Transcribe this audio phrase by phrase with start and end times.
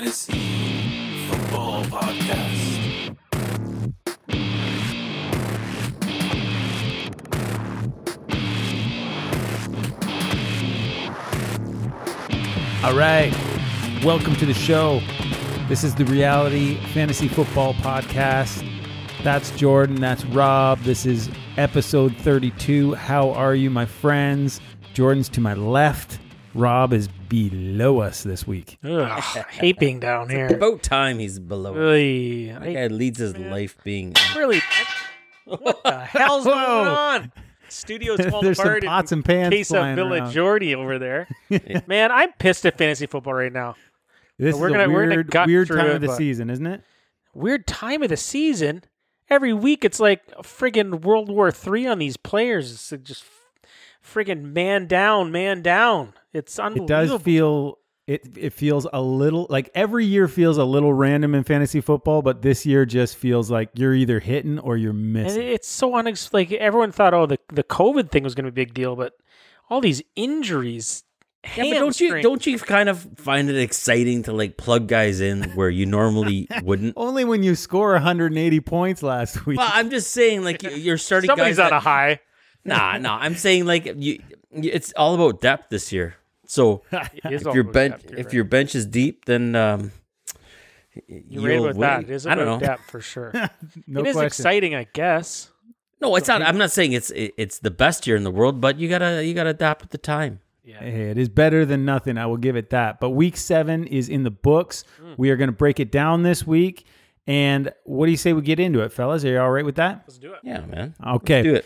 [0.00, 3.14] Fantasy Football Podcast.
[12.82, 13.30] All right.
[14.02, 15.02] Welcome to the show.
[15.68, 18.66] This is the Reality Fantasy Football Podcast.
[19.22, 19.96] That's Jordan.
[19.96, 20.78] That's Rob.
[20.80, 21.28] This is
[21.58, 22.94] episode 32.
[22.94, 24.62] How are you, my friends?
[24.94, 26.18] Jordan's to my left.
[26.54, 28.78] Rob is below us this week.
[28.84, 30.48] Ugh, I hate being down here.
[30.48, 31.70] About time he's below.
[31.72, 31.76] us.
[31.76, 34.14] Really, That I guy leads his life being.
[34.36, 34.60] really.
[35.46, 37.32] What the hell's going on?
[37.68, 40.30] Studio's falling There's some pots and pans case of flying Villa around.
[40.32, 41.26] Jordy over there.
[41.88, 43.74] Man, I'm pissed at fantasy football right now.
[44.38, 46.66] This We're is gonna- a we're gonna weird, weird time it, of the season, isn't
[46.66, 46.82] it?
[47.34, 48.84] Weird time of the season.
[49.28, 52.92] Every week it's like friggin' World War Three on these players.
[52.92, 53.24] It's just
[54.12, 56.14] friggin' man down, man down.
[56.32, 56.84] It's unbelievable.
[56.84, 61.34] It does feel it it feels a little like every year feels a little random
[61.34, 65.12] in fantasy football, but this year just feels like you're either hitting or you're And
[65.12, 65.42] missing.
[65.42, 68.62] it's so unex like everyone thought, oh, the the COVID thing was going to be
[68.62, 69.12] a big deal, but
[69.68, 71.04] all these injuries.
[71.56, 75.20] Yeah, but don't you don't you kind of find it exciting to like plug guys
[75.22, 76.92] in where you normally wouldn't?
[76.98, 79.58] Only when you score 180 points last week.
[79.58, 81.70] Well, I'm just saying, like you- you're starting Somebody's guys.
[81.72, 82.20] on a high.
[82.64, 83.18] Nah, nah.
[83.18, 86.16] I'm saying like you, you- it's all about depth this year.
[86.46, 86.82] So
[87.24, 88.34] if your bench depth, if right.
[88.34, 89.92] your bench is deep, then um,
[91.06, 92.00] You're right you'll that.
[92.00, 92.10] win.
[92.10, 92.66] It is I about don't know.
[92.66, 93.32] depth for sure.
[93.86, 94.26] no it is question.
[94.26, 95.50] exciting, I guess.
[96.00, 96.42] No, it's not.
[96.42, 99.34] I'm not saying it's it's the best year in the world, but you gotta you
[99.34, 100.40] gotta adapt with the time.
[100.64, 102.16] Hey, it is better than nothing.
[102.16, 103.00] I will give it that.
[103.00, 104.84] But week seven is in the books.
[105.00, 105.14] Hmm.
[105.16, 106.86] We are going to break it down this week.
[107.26, 109.24] And what do you say we get into it, fellas?
[109.24, 110.04] Are you all right with that?
[110.06, 110.40] Let's do it.
[110.44, 110.94] Yeah, man.
[111.04, 111.42] Okay.
[111.42, 111.64] Do it.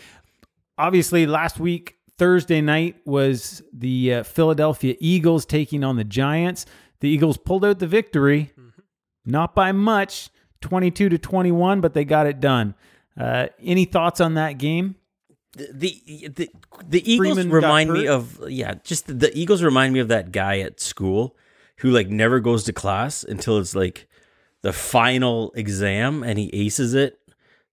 [0.77, 6.65] Obviously, last week, Thursday night, was the uh, Philadelphia Eagles taking on the Giants.
[6.99, 8.69] The Eagles pulled out the victory, Mm-hmm.
[9.25, 10.29] not by much,
[10.61, 12.73] 22 to 21, but they got it done.
[13.19, 14.95] Uh, any thoughts on that game?
[15.55, 16.49] the the the,
[16.85, 20.33] the Eagles Freeman remind me of yeah, just the, the Eagles remind me of that
[20.33, 21.33] guy at school
[21.77, 24.05] who like never goes to class until it's like
[24.63, 27.17] the final exam and he aces it.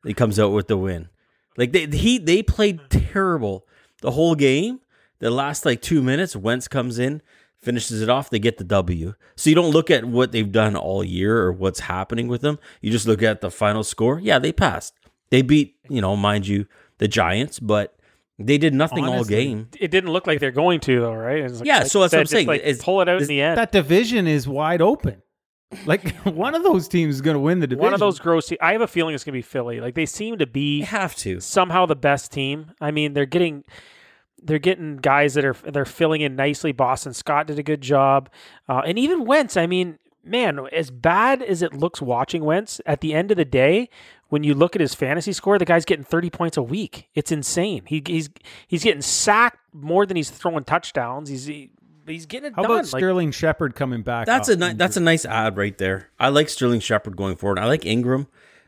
[0.06, 1.08] He comes out with the win.
[1.56, 3.66] Like they he they played terrible
[4.00, 4.80] the whole game.
[5.18, 7.22] The last like two minutes, Wentz comes in,
[7.60, 8.30] finishes it off.
[8.30, 9.14] They get the W.
[9.36, 12.58] So you don't look at what they've done all year or what's happening with them.
[12.80, 14.18] You just look at the final score.
[14.18, 14.94] Yeah, they passed.
[15.30, 16.66] They beat you know, mind you,
[16.98, 17.94] the Giants, but
[18.38, 19.68] they did nothing all game.
[19.78, 21.48] It didn't look like they're going to, though, right?
[21.50, 22.46] Like- Yeah, like so you that's what I'm said, just, saying.
[22.48, 23.58] Like, It's- pull it out in the end.
[23.58, 25.21] That division is wide open.
[25.86, 27.84] Like one of those teams is going to win the division.
[27.84, 28.48] One of those gross.
[28.48, 29.80] Te- I have a feeling it's going to be Philly.
[29.80, 31.40] Like they seem to be You have to.
[31.40, 32.72] somehow the best team.
[32.80, 33.64] I mean, they're getting
[34.42, 36.72] they're getting guys that are they're filling in nicely.
[36.72, 38.28] Boston Scott did a good job,
[38.68, 39.56] uh, and even Wentz.
[39.56, 43.44] I mean, man, as bad as it looks watching Wentz, at the end of the
[43.44, 43.88] day,
[44.28, 47.08] when you look at his fantasy score, the guy's getting thirty points a week.
[47.14, 47.82] It's insane.
[47.86, 48.30] He, he's
[48.66, 51.28] he's getting sacked more than he's throwing touchdowns.
[51.28, 51.70] He's he,
[52.06, 52.70] he's getting it How done.
[52.70, 54.26] about Like, Sterling Shepard coming back?
[54.26, 56.08] That's a ni- that's a nice ad right there.
[56.18, 57.58] I like Sterling Shepard going forward.
[57.58, 58.26] I like Engram,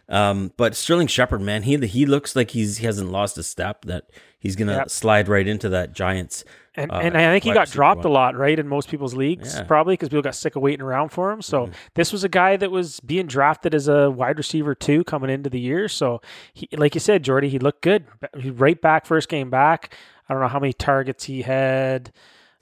[0.09, 3.85] um, but Sterling Shepard, man, he he looks like he's he hasn't lost a step.
[3.87, 4.91] That he's gonna Yep.
[4.91, 6.45] slide right into that Giants.
[6.77, 8.07] And, uh, and I think he wide got receiver dropped one.
[8.07, 9.61] a lot, right, in most people's leagues, Yeah.
[9.61, 9.69] Mm-hmm.
[9.69, 11.41] probably because people got sick of waiting around for him.
[11.41, 15.31] So this was a guy that was being drafted as a wide receiver too, coming
[15.31, 15.87] into the year.
[15.89, 16.21] So,
[16.53, 18.07] he, like you said, Jordy, he looked good.
[18.41, 19.95] He right back first game back.
[20.29, 22.11] I don't know how many targets he had.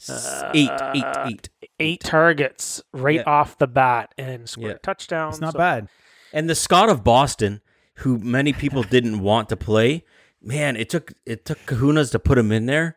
[0.08, 1.48] S- eight, eight, eight.
[1.80, 3.22] Eight targets right Yeah.
[3.26, 4.74] off the bat and scored Yeah.
[4.76, 5.30] a touchdown.
[5.30, 5.88] It's not So- bad.
[6.32, 7.60] And the Scott of Boston,
[7.96, 10.04] who many people didn't want to play,
[10.40, 12.96] man, it took it took Kahunas to put him in there.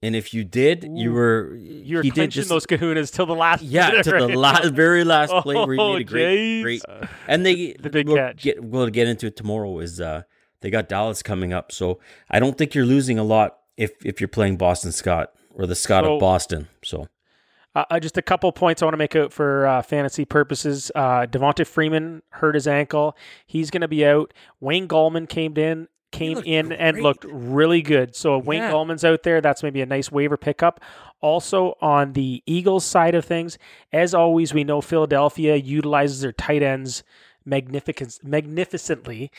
[0.00, 3.34] And if you did, you were You were he did just those kahunas till the
[3.34, 3.62] last.
[3.62, 6.62] Yeah, minute, to the last, very last play where he Oh, made a great, jeez.
[6.62, 6.82] great,
[7.26, 8.42] and they The big we'll catch.
[8.42, 9.80] Get, we'll get into it tomorrow.
[9.80, 10.22] Is uh,
[10.60, 11.98] they got Dallas coming up, so
[12.30, 15.74] I don't think you're losing a lot if if you're playing Boston Scott or the
[15.74, 16.68] Scott So- of Boston.
[16.82, 17.08] So
[17.74, 20.90] Uh, uh, just a couple points I want to make out for uh, fantasy purposes.
[20.94, 23.14] Uh, Devonta Freeman hurt his ankle;
[23.46, 24.32] he's going to be out.
[24.58, 28.16] Wayne Gallman came in, came in, and looked really good.
[28.16, 28.72] So Wayne Yeah.
[28.72, 29.40] Gallman's out there.
[29.42, 30.80] That's maybe a nice waiver pickup.
[31.20, 33.58] Also on the Eagles side of things,
[33.92, 37.02] as always, we know Philadelphia utilizes their tight ends
[37.48, 39.30] magnificent, magnificently.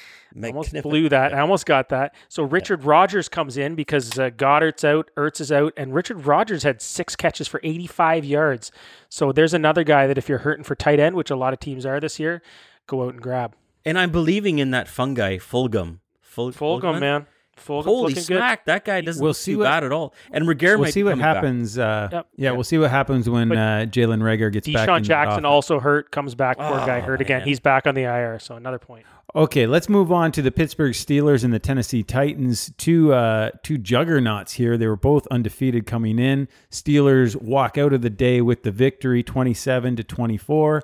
[0.43, 1.33] Almost blew that.
[1.33, 2.15] I almost got that.
[2.27, 6.63] So Richard Rogers comes in because uh, Goedert's out, Ertz is out, and Richard Rogers
[6.63, 8.71] had six catches for 85 yards.
[9.09, 11.59] So there's another guy that if you're hurting for tight end, which a lot of
[11.59, 12.41] teams are this year,
[12.87, 13.55] go out and grab.
[13.85, 15.99] and I'm believing in that fungi Fulgham.
[16.21, 16.99] Ful- Fulgham, Fulgham?
[16.99, 17.27] man.
[17.59, 18.37] Fulton's Holy looking good.
[18.37, 18.65] smack!
[18.65, 20.13] That guy doesn't We'll look see too what- bad at all.
[20.31, 21.77] And Reagor We'll might see be what happens.
[21.77, 22.27] Uh, Yep.
[22.35, 24.87] Yeah, we'll see what happens when uh, Jalen Reagor gets back.
[24.89, 25.45] DeSean in Jackson offense.
[25.45, 26.57] also hurt, comes back.
[26.57, 27.41] Poor guy Oh, hurt again.
[27.41, 28.39] He's back on the IR.
[28.39, 29.05] So another point.
[29.35, 32.71] Okay, let's move on to the Pittsburgh Steelers and the Tennessee Titans.
[32.77, 34.75] Two uh, two juggernauts here.
[34.75, 36.47] They were both undefeated coming in.
[36.71, 40.81] Steelers walk out of the day with the victory, twenty-seven to twenty-four.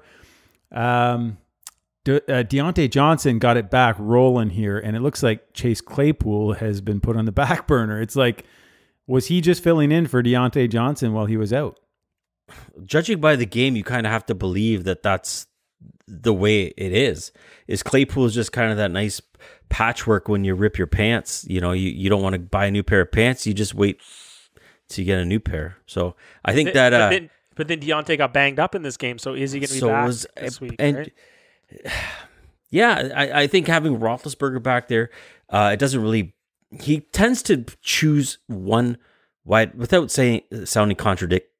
[0.71, 1.37] Um,
[2.05, 6.53] De- uh, Diontae Johnson got it back rolling here, and it looks like Chase Claypool
[6.53, 7.99] has been put on the back burner.
[7.99, 8.45] It's like,
[9.07, 11.79] was he just filling in for Diontae Johnson while he was out?
[12.85, 15.47] Judging by the game, you kind of have to believe that that's
[16.07, 17.31] the way it is.
[17.67, 19.19] Is Claypool is just kind of that nice
[19.69, 21.43] patchwork when you rip your pants.
[21.49, 23.47] You know, you, you don't want to buy a new pair of pants.
[23.47, 23.99] You just wait
[24.89, 25.77] till you get a new pair.
[25.87, 28.97] So I think that but, uh, then, but then Diontae got banged up in this
[28.97, 29.17] game.
[29.17, 30.75] So is he going to be so back was this week?
[30.77, 31.13] and right?
[32.69, 35.09] Yeah, I, I think having Roethlisberger back there,
[35.49, 36.35] uh, it doesn't really.
[36.71, 38.97] He tends to choose one
[39.45, 41.51] wide without saying sounding contradict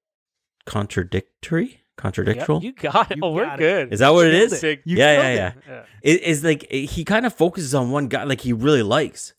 [0.65, 2.57] contradictory contradictory.
[2.57, 3.17] You got it.
[3.17, 3.57] You oh, we're it.
[3.57, 3.93] good.
[3.93, 4.59] Is that what it Killed is?
[4.59, 4.81] Sig.
[4.83, 5.47] You yeah, yeah, yeah.
[5.47, 5.55] it.
[5.67, 5.83] Yeah.
[6.01, 9.33] It is like he kind of focuses on one guy, like he really likes.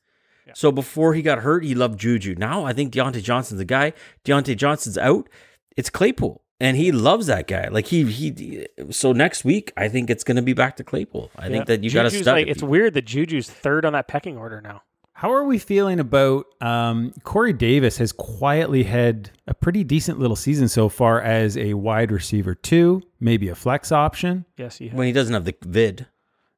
[0.46, 0.52] Yeah.
[0.54, 2.36] So before he got hurt, he loved Juju.
[2.36, 3.92] Now I think Diontae Johnson's the guy.
[4.24, 5.28] Diontae Johnson's out.
[5.76, 7.68] It's Claypool, and he loves that guy.
[7.68, 8.66] Like he he.
[8.90, 11.30] So next week, I think it's going to be back to Claypool.
[11.36, 11.52] I Yeah.
[11.52, 12.42] think that you got to Juju's study.
[12.42, 14.82] like, It's weird that Juju's third on that pecking order now.
[15.12, 17.96] How are we feeling about um, Corey Davis?
[17.96, 23.02] Has quietly had a pretty decent little season so far as a wide receiver too,
[23.18, 24.44] maybe a flex option.
[24.58, 24.98] Yes, you have.
[24.98, 26.06] when he doesn't have the vid.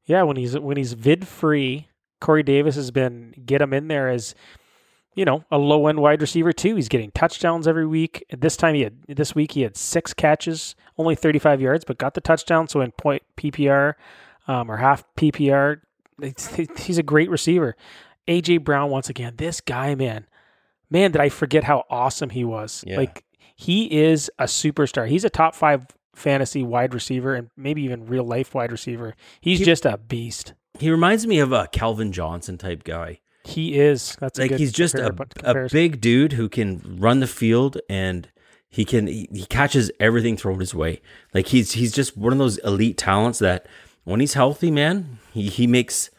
[0.06, 1.87] Yeah, when he's when he's vid free,
[2.21, 4.35] Corey Davis has been get him in there as
[5.19, 6.76] you know a low end wide receiver too.
[6.76, 8.25] He's getting touchdowns every week.
[8.31, 11.99] This time he had this week he had six catches, only thirty five yards, but
[11.99, 12.69] got the touchdown.
[12.69, 13.94] So in point PPR
[14.47, 15.81] um, or half PPR,
[16.23, 16.55] it's,
[16.87, 17.76] he's a great receiver.
[18.29, 19.35] AJ Brown once again.
[19.37, 20.26] This guy, man,
[20.88, 22.85] man, did I forget how awesome he was?
[22.87, 22.99] Yeah.
[22.99, 23.25] Like
[23.56, 25.09] he is a superstar.
[25.09, 29.17] He's a top five fantasy wide receiver and maybe even real life wide receiver.
[29.41, 30.55] He's He- just a beast.
[30.79, 33.19] He reminds me of a Calvin Johnson type guy.
[33.44, 34.17] He is.
[34.20, 38.29] That's a like he's just a, a big dude who can run the field and
[38.69, 41.00] he can he, he catches everything thrown his way.
[41.32, 43.67] Like he's he's just one of those elite talents that
[44.05, 46.11] when he's healthy, man, he he makes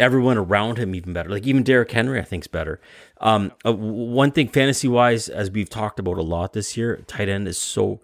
[0.00, 1.28] everyone around him even better.
[1.30, 2.80] Like even Derrick Henry, I think's better.
[3.20, 7.28] Um, uh, one thing fantasy wise, as we've talked about a lot this year, tight
[7.28, 8.00] end is so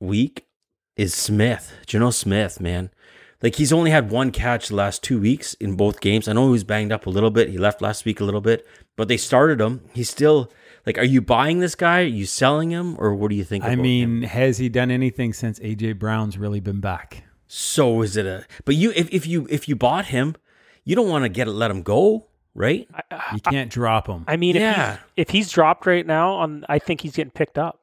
[0.00, 0.46] weak.
[0.94, 2.90] Is Smith, Jonnu Smith, man?
[3.42, 6.28] Like he's only had one catch the last two weeks in both games.
[6.28, 7.48] I know he was banged up a little bit.
[7.48, 8.66] He left last week a little bit,
[8.96, 9.80] but they started him.
[9.94, 10.52] He's still
[10.86, 12.00] like, are you buying this guy?
[12.02, 13.64] Are you selling him, or what do you think?
[13.64, 13.82] I about him?
[14.20, 17.24] mean, has he done anything since AJ Brown's really been back?
[17.46, 18.46] so is it a?
[18.64, 20.36] But you, if, if you if you bought him,
[20.84, 22.88] you don't want to get it, let him go, right?
[23.34, 24.24] You can't drop him.
[24.28, 24.92] I mean, Yeah.
[24.92, 27.80] if, he's, if he's dropped right now, on I think he's getting picked up.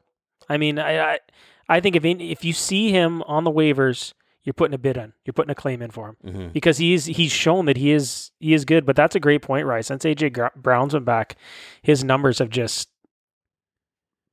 [0.49, 1.19] I mean, I I,
[1.67, 4.13] I think if any- if you see him on the waivers,
[4.43, 6.53] you're putting a bid in, you're putting a claim in for him Mhm.
[6.53, 8.85] because he's he's shown that he is he is good.
[8.85, 9.83] But that's a great point, right?
[9.85, 11.35] Since AJ Gr- Brown's been back,
[11.81, 12.89] his numbers have just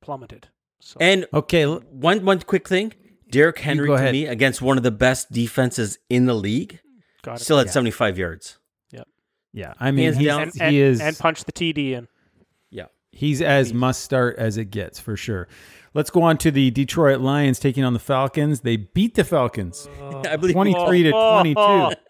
[0.01, 0.47] plummeted.
[0.79, 2.93] So And Okay, one one quick thing,
[3.29, 4.13] Derrick Henry to ahead.
[4.13, 6.79] me against one of the best defenses in the league,
[7.23, 7.43] got it.
[7.43, 7.71] still had Yeah.
[7.73, 8.59] seventy five yards.
[8.91, 9.07] Yep.
[9.53, 9.73] Yeah.
[9.79, 10.41] I mean, Hands he's, down.
[10.43, 12.07] and, he and, is and punch the TD in.
[12.69, 12.85] Yeah.
[13.11, 15.47] he's as must start as it gets for sure.
[15.93, 18.61] Let's go on to the Detroit Lions taking on the Falcons.
[18.61, 19.87] They beat the Falcons
[20.27, 21.91] I believe 23 to 22.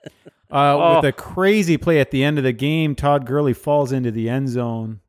[0.50, 4.12] Uh, With a crazy play at the end of the game, Todd Gurley falls into
[4.12, 5.02] the end zone.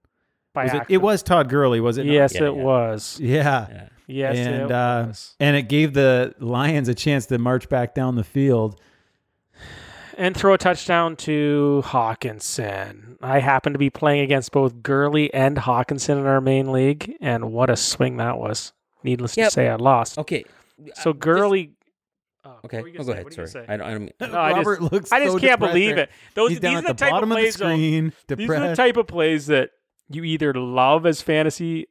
[0.53, 2.07] Was it, it was Todd Gurley, was it?
[2.07, 2.13] not?
[2.13, 2.63] Yes, Yeah, it yeah.
[2.65, 3.21] was.
[3.21, 3.67] Yeah.
[3.71, 3.89] Yeah.
[4.09, 5.37] Yes, and it uh, was.
[5.39, 8.81] and it gave the Lions a chance to march back down the field.
[10.19, 13.17] And throw a touchdown to Hockenson.
[13.23, 17.53] I happen to be playing against both Gurley and Hockenson in our main league, and
[17.53, 18.73] what a swing that was.
[19.05, 19.47] Needless Yep.
[19.49, 20.19] to say, I lost.
[20.19, 20.45] Okay.
[20.95, 21.73] So uh, Gurley.
[22.45, 22.83] Oh, Okay.
[22.83, 23.25] were you Oh, go ahead.
[23.25, 23.67] What were you Sorry.
[23.69, 23.87] I don't.
[23.87, 24.13] I don't?
[24.33, 25.13] No, I just, Robert looks.
[25.13, 26.05] I just so can't believe there.
[26.05, 26.11] it.
[26.35, 27.57] Those He's these down are the, the type bottom of of the plays.
[28.27, 29.71] though- These are the type of plays that
[30.11, 31.87] you either love as fantasy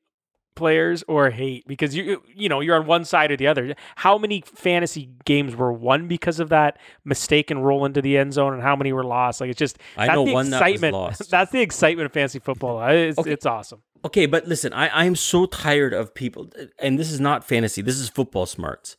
[0.58, 3.74] players or hate because you you know you're on one side or the other.
[3.96, 8.34] How many fantasy games were won because of that mistake and roll into the end
[8.34, 9.40] zone, and how many were lost?
[9.40, 10.94] Like it's just I know one that was excitement.
[10.94, 11.30] lost.
[11.32, 12.82] That's the excitement of fantasy football.
[12.90, 13.32] It's Okay.
[13.32, 13.82] it's awesome.
[14.04, 16.50] Okay, but listen, I, I am so tired of people,
[16.80, 17.82] and this is not fantasy.
[17.82, 18.98] This is football smarts.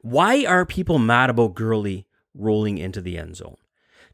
[0.00, 3.56] Why are people mad about Gurley rolling into the end zone?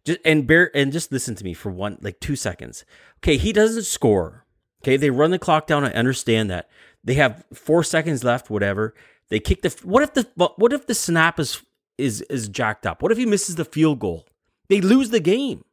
[0.05, 2.85] Just and bear and just listen to me for one, like two seconds.
[3.21, 4.44] Okay, he doesn't score.
[4.85, 5.83] Okay, they run the clock down.
[5.83, 6.69] I understand that
[7.03, 8.51] they have four seconds left.
[8.51, 8.95] Whatever.
[9.31, 9.75] They kick the.
[9.83, 11.63] What if the what if the snap is
[11.97, 13.03] is is jacked up?
[13.03, 14.27] What if he misses the field goal?
[14.69, 15.65] They lose the game.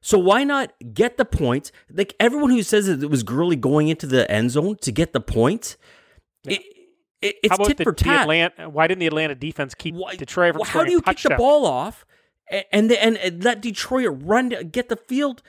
[0.00, 1.72] So why not get the points?
[1.90, 5.12] Like everyone who says that it was Gurley going into the end zone to get
[5.12, 5.76] the points,
[6.44, 6.60] it,
[7.20, 8.22] it, it's tit the, for tat.
[8.22, 8.68] Atlanta?
[8.68, 11.36] Why didn't the Atlanta defense keep Why- Detroit from well, how do you kick the
[11.36, 12.04] ball off
[12.70, 15.42] and and, and let Detroit run get the field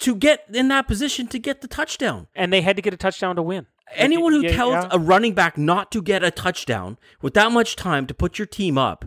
[0.00, 2.26] to get in that position to get the touchdown?
[2.34, 3.66] And they had to get a touchdown to win.
[3.94, 4.88] Anyone who Yeah, tells yeah.
[4.92, 8.46] a running back not to get a touchdown with that much time to put your
[8.46, 9.04] team up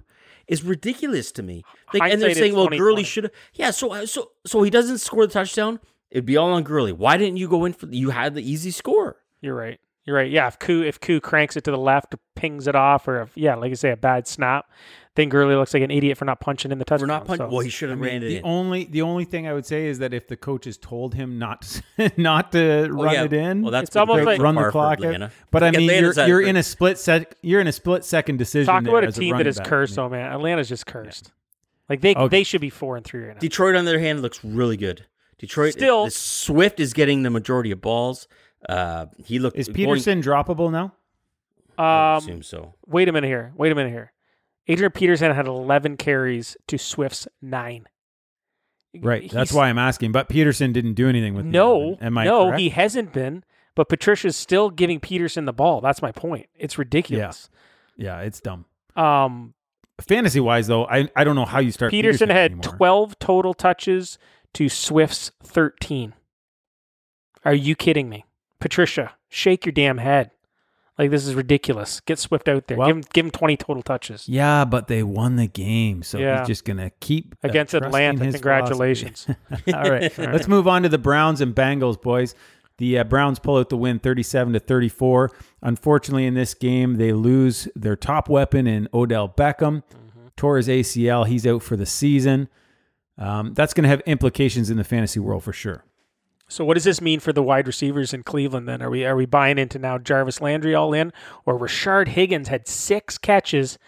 [0.47, 1.63] is ridiculous to me.
[1.93, 2.77] Like, and they're saying, "Well, 20/20.
[2.77, 5.79] Gurley should have." Yeah, so uh, so so he doesn't score the touchdown.
[6.11, 6.91] It'd be all on Gurley.
[6.91, 7.87] Why didn't you go in for?
[7.87, 9.17] You had the easy score.
[9.41, 9.79] You're right.
[10.05, 10.29] You're right.
[10.29, 13.31] Yeah, if Koo if Koo cranks it to the left, pings it off, or if
[13.35, 14.65] yeah, like you say, a bad snap,
[15.15, 17.07] then Gurley looks like an idiot for not punching in the touchdown.
[17.07, 17.45] We're not punching.
[17.45, 18.41] so- well, he should have ran it the in.
[18.45, 21.61] only the only thing I would say is that if the coaches told him not
[21.97, 24.69] to, not to Well, run yeah, it in, Well, that's It's almost like- run the
[24.71, 25.03] clock out.
[25.05, 25.31] Atlanta.
[25.51, 27.35] But I Like, mean, you're you're in a split sec.
[27.41, 28.65] You're in a split second decision.
[28.65, 29.67] Talk there about a team that running is back.
[29.67, 30.31] cursed, though, man.
[30.31, 31.31] Atlanta's just cursed.
[31.89, 32.27] Like they Okay.
[32.29, 33.39] they should be four and three right now.
[33.39, 35.05] Detroit, on the other hand, looks really good.
[35.37, 38.27] Detroit Still- the Swift is getting the majority of balls.
[38.69, 40.93] Uh, he looked Is going- Peterson droppable now?
[41.77, 42.75] I Um, assume so.
[42.87, 43.51] wait a minute here.
[43.57, 44.12] Wait a minute here.
[44.67, 47.87] Adrian Peterson had 11 carries to Swift's nine.
[48.99, 49.29] Right.
[49.31, 50.11] That's why I'm asking.
[50.11, 51.97] But Peterson didn't do anything with No, 11.
[52.05, 52.59] Am I no, correct?
[52.59, 53.43] he hasn't been.
[53.75, 55.81] But Patricia's still giving Peterson the ball.
[55.81, 56.47] That's my point.
[56.55, 57.49] It's ridiculous.
[57.97, 58.65] yeah, it's dumb.
[58.95, 59.55] Um,
[59.99, 61.89] Fantasy wise, though, I I don't know how you start.
[61.91, 62.63] Peterson had anymore.
[62.77, 64.19] 12 total touches
[64.53, 66.13] to Swift's 13.
[67.45, 68.25] Are you kidding me?
[68.59, 70.29] Patricia, shake your damn head.
[70.97, 71.99] Like this is ridiculous.
[72.01, 72.77] Get Swift out there.
[72.77, 76.17] Well- give him give him 20 total touches Yeah, but they won the game, so
[76.19, 76.39] Yeah.
[76.39, 78.29] he's just gonna keep against Atlanta.
[78.31, 79.25] Congratulations.
[79.25, 79.73] philosophy.
[79.73, 82.35] All right, let's move on to the Browns and Bengals, boys.
[82.77, 85.31] The uh, Browns pull out the win, thirty-seven to thirty-four.
[85.61, 89.83] Unfortunately, in this game, they lose their top weapon in Odell Beckham.
[90.35, 91.27] Tore his ACL.
[91.27, 92.49] He's out for the season.
[93.17, 95.85] Um, that's going to have implications in the fantasy world for sure.
[96.53, 98.83] So what does this mean for the wide receivers in Cleveland then?
[98.83, 101.11] Are we are we buying into now Jarvis Landry all in
[101.45, 103.79] or Rashard Higgins had 6 catches,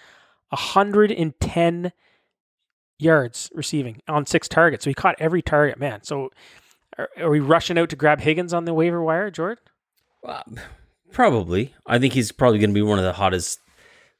[0.49, 1.91] 110
[2.97, 4.83] yards receiving on 6 targets.
[4.83, 6.01] So he caught every target, man.
[6.01, 6.31] So
[6.97, 9.63] are, are we rushing out to grab Higgins on the waiver wire, Jordan?
[10.23, 10.43] Well,
[11.11, 11.75] probably.
[11.85, 13.59] I think he's probably going to be one of the hottest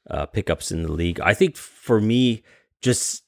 [0.08, 1.18] uh, pickups in the league.
[1.18, 2.44] I think for me,
[2.80, 3.24] just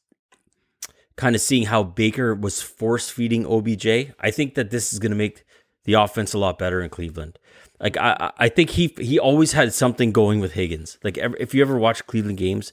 [1.18, 5.10] kind of seeing how Baker was force feeding OBJ, I think that this is going
[5.10, 5.44] to make
[5.84, 7.38] the offense a lot better in Cleveland.
[7.80, 10.98] Like I, I think he he always had something going with Higgins.
[11.04, 12.72] Like if you ever watch Cleveland games,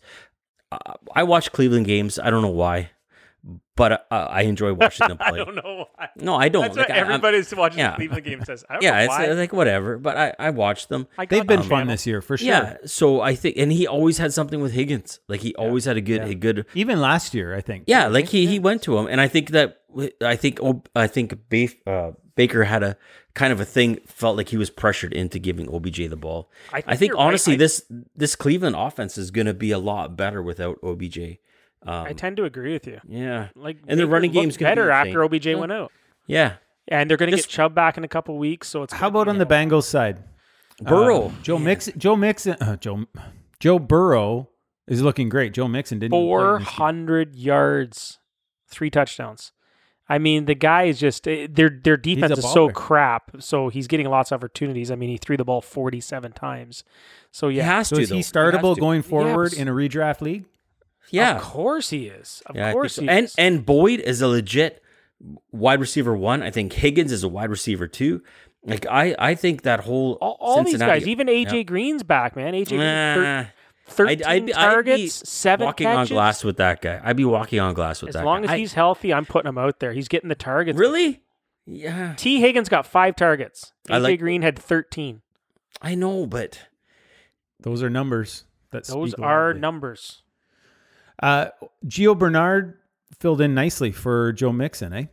[1.14, 2.18] I watch Cleveland games.
[2.20, 2.92] I don't know why,
[3.76, 5.28] but uh, I enjoy watching them play.
[5.28, 5.46] I play.
[5.46, 6.10] don't know why.
[6.18, 6.62] No, I don't.
[6.64, 7.92] That's Like, what I- I'm- everybody's watching yeah.
[7.92, 8.64] the Cleveland game says.
[8.70, 9.28] I don't yeah, know it's why.
[9.30, 9.98] uh, like whatever.
[9.98, 11.08] But I I watch them.
[11.18, 12.48] I They've been that, fun this year for sure.
[12.48, 15.20] Yeah, so I think, and he always had something with Higgins.
[15.28, 16.66] Like he always had a good, a good.
[16.74, 17.84] Even last year, I think.
[17.88, 19.82] Yeah, like he he went to him, and I think that
[20.22, 22.98] I think oh, I think ba- uh, Baker had a
[23.34, 24.00] kind of a thing.
[24.08, 26.50] Felt like he was pressured into giving OBJ the ball.
[26.72, 27.26] I I think think, you're right.
[27.28, 27.84] honestly, this
[28.16, 31.38] this Cleveland offense is going to be a lot better without OBJ.
[31.86, 33.00] Um, I tend to agree with you.
[33.08, 35.56] yeah, Like And the Baker running looked game's gonna be better after OBJ Yeah.
[35.56, 35.92] went out.
[36.28, 36.54] yeah.
[36.88, 39.28] And they're going to get Chubb back in a couple weeks, so it's How about
[39.28, 40.24] on the Bengals side?
[40.82, 41.98] Burrow, Uh, Joe Mixon.
[41.98, 42.58] Joe Mixon.
[42.62, 43.06] Uh, Joe.
[43.60, 44.50] Joe Burrow
[44.88, 45.52] is looking great.
[45.54, 46.14] Joe Mixon didn't.
[46.14, 46.76] even play in four this game.
[46.76, 48.20] hundred yards,
[48.68, 49.52] three touchdowns.
[50.08, 53.32] I mean, the guy is just eh, their their defense is so crap.
[53.40, 54.92] So he's getting lots of opportunities.
[54.92, 56.84] I mean, he threw the ball forty seven times.
[57.32, 58.02] So he yeah, has So to.
[58.04, 58.18] is he though.
[58.20, 58.80] has startable to.
[58.82, 60.46] going forward but- in a redraft league?
[61.12, 62.42] Yeah, of course he is.
[62.46, 63.02] Of Yeah, course so.
[63.04, 63.36] he and is.
[63.38, 64.82] and Boyd is a legit
[65.52, 66.42] wide receiver one.
[66.44, 68.22] I think Higgins is a wide receiver two.
[68.64, 71.64] Like I, I think that whole all, all these guys, even AJ Yeah.
[71.64, 72.54] Green's back, man.
[72.54, 73.46] AJ Green, thir- Nah,
[73.88, 76.12] thirteen I'd, I'd, be- I'd targets, be seven walking catches.
[76.12, 77.00] on glass with that guy.
[77.04, 78.46] I'd be walking on glass with As that As long guy.
[78.46, 79.94] as I- he's healthy, I'm putting him out there.
[79.94, 80.80] He's getting the targets.
[80.80, 81.22] really,
[81.68, 82.40] yeah, T.
[82.42, 83.72] Higgins got five targets.
[83.88, 85.22] AJ like- Green had thirteen.
[85.82, 86.60] I know, but
[87.60, 88.46] Those are numbers.
[88.72, 89.62] That Those speak are loudly.
[89.62, 90.24] numbers.
[91.22, 91.48] Uh,
[91.86, 92.78] Gio Bernard
[93.20, 95.06] filled in nicely for Joe Mixon, eh?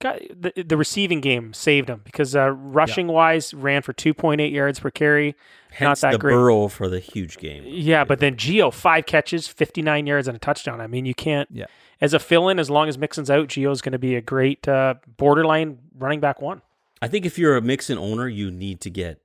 [0.00, 4.78] got the, the receiving game saved him because uh, rushing wise ran for 2.8 yards
[4.80, 5.34] per carry.
[5.72, 6.32] hence that the great.
[6.34, 7.64] Burrow for the huge game.
[7.66, 10.80] Yeah, but then Gio five catches, 59 yards and a touchdown.
[10.80, 11.66] I mean, you can't Yeah.
[12.00, 13.48] as a fill-in as long as Mixon's out.
[13.48, 16.60] Gio's going to be a great uh, borderline running back one.
[17.00, 19.20] I think if you're a Mixon owner, you need to get.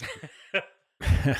[1.00, 1.34] You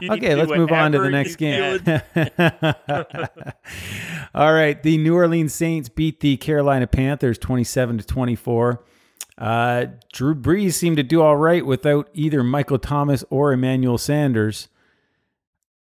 [0.00, 1.80] need Okay, let's move on to the next game.
[4.34, 8.84] All right, the New Orleans Saints beat the Carolina Panthers 27 to 24.
[9.36, 14.68] Uh, Drew Brees seemed to do all right without either Michael Thomas or Emmanuel Sanders.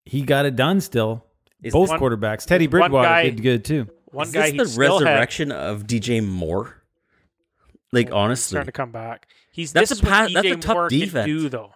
[0.05, 1.25] He got it done still.
[1.61, 2.45] Is Both one- quarterbacks.
[2.45, 3.87] Teddy Bridgewater guy- did good too.
[4.05, 6.75] One is guy this the still had- resurrection of DJ Moore?
[7.91, 9.27] Like He's honestly, starting to come back.
[9.51, 11.25] He's That's this a is what pa- that's a tough Moore can defense.
[11.25, 11.71] do though.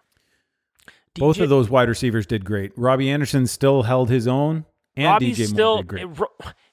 [1.15, 2.71] Both of those wide receivers did great.
[2.75, 4.65] Robbie Anderson still held his own,
[4.95, 6.29] and Robbie's DJ still Moore did great.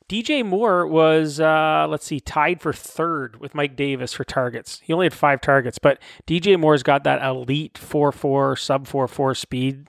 [0.08, 4.80] DJ Moore was uh, let's see, tied for third with Mike Davis for targets.
[4.82, 9.06] He only had five targets, but DJ Moore's got that elite four four sub four
[9.06, 9.88] four speed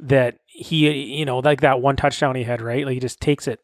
[0.00, 2.84] that he you know like that one touchdown he had right.
[2.84, 3.60] Like he just takes it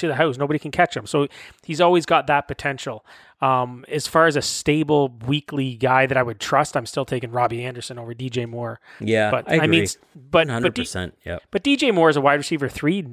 [0.00, 0.36] to the house.
[0.36, 1.06] Nobody can catch him.
[1.06, 1.28] So
[1.64, 3.04] he's always got that potential.
[3.40, 7.30] Um, as far as a stable weekly guy that I would trust, I'm still taking
[7.30, 8.80] Robbie Anderson over DJ Moore.
[9.00, 9.68] yeah, But I agree.
[9.68, 9.86] mean,
[10.30, 11.16] but hundred percent.
[11.24, 13.06] Yeah, but DJ Moore is a wide receiver three.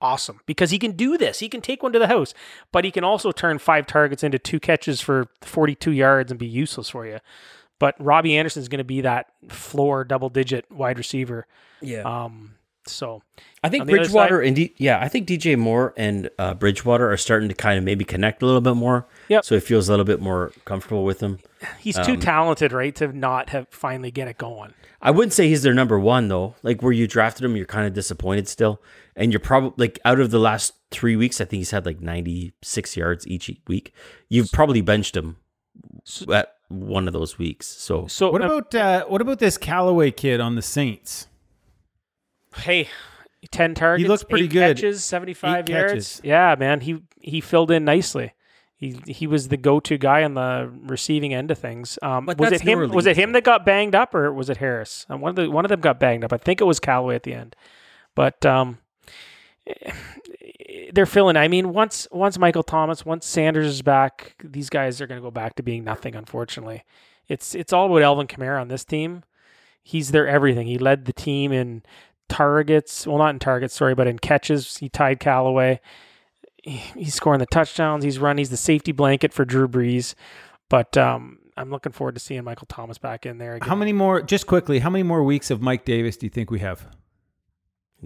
[0.00, 1.40] Awesome because he can do this.
[1.40, 2.32] He can take one to the house,
[2.70, 6.46] but he can also turn five targets into two catches for 42 yards and be
[6.46, 7.18] useless for you.
[7.80, 11.46] But Robbie Anderson is going to be that floor double digit wide receiver.
[11.80, 12.02] yeah.
[12.02, 12.54] Um,
[12.88, 13.22] so
[13.62, 16.54] I think on the other Bridgewater and D- yeah, I think DJ Moore and uh,
[16.54, 19.06] Bridgewater are starting to kind of maybe connect a little bit more.
[19.28, 19.44] Yep.
[19.44, 21.38] So he feels a little bit more comfortable with him.
[21.78, 24.72] he's too Um, talented, right, to not have finally get it going.
[25.00, 26.56] I wouldn't say he's their number one though.
[26.62, 28.82] Like where you drafted him, you're kind of disappointed still,
[29.14, 32.00] and you're probably like out of the last three weeks, I think he's had like
[32.00, 33.92] 96 yards each week.
[34.28, 35.36] You've probably benched him
[36.32, 37.66] at one of those weeks.
[37.66, 41.28] So So What um, about uh, what about this Callaway kid on the Saints?
[42.56, 42.88] Hey,
[43.50, 44.76] ten targets, He looks pretty eight good.
[44.76, 45.92] catches, seventy-five Eight yards.
[45.92, 46.20] catches.
[46.24, 48.32] Yeah, man, he he filled in nicely.
[48.76, 51.98] He he was the go-to guy on the receiving end of things.
[52.00, 52.90] Um, was it him?
[52.90, 55.04] Was it him that got banged up, or was it Harris?
[55.08, 56.32] Um, one of the one of them got banged up.
[56.32, 57.56] I think it was Callaway at the end,
[58.14, 58.78] but um,
[60.92, 61.36] they're filling.
[61.36, 65.24] I mean, once once Michael Thomas, once Sanders is back, these guys are going to
[65.24, 66.14] go back to being nothing.
[66.14, 66.84] Unfortunately,
[67.28, 69.24] it's it's all about Alvin Kamara on this team.
[69.82, 70.66] He's their everything.
[70.66, 71.82] He led the team in
[72.28, 73.06] targets.
[73.06, 74.76] Well, not in targets, sorry, but in catches.
[74.78, 75.80] He tied Callaway.
[76.62, 78.04] He- He's scoring the touchdowns.
[78.04, 78.38] He's run.
[78.38, 80.14] He's the safety blanket for Drew Brees.
[80.68, 83.68] But um, I'm looking forward to seeing Michael Thomas back in there again.
[83.68, 84.20] How many more?
[84.20, 86.86] Just quickly, how many more weeks of Mike Davis do you think we have?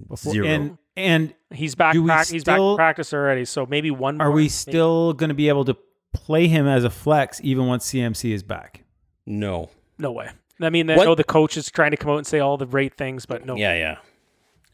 [0.07, 0.47] Before- Zero.
[0.47, 1.93] And and He's back.
[1.93, 3.45] Do we prac- he's back in practice already.
[3.45, 4.17] So maybe one.
[4.17, 5.75] More are more, we still going to be able to
[6.13, 8.83] play him as a flex even once CMC is back?
[9.25, 9.69] no.
[9.99, 10.29] No way.
[10.61, 12.65] I mean, I know the coach is trying to come out and say all the
[12.65, 13.55] great things, but no.
[13.55, 13.97] Yeah, yeah.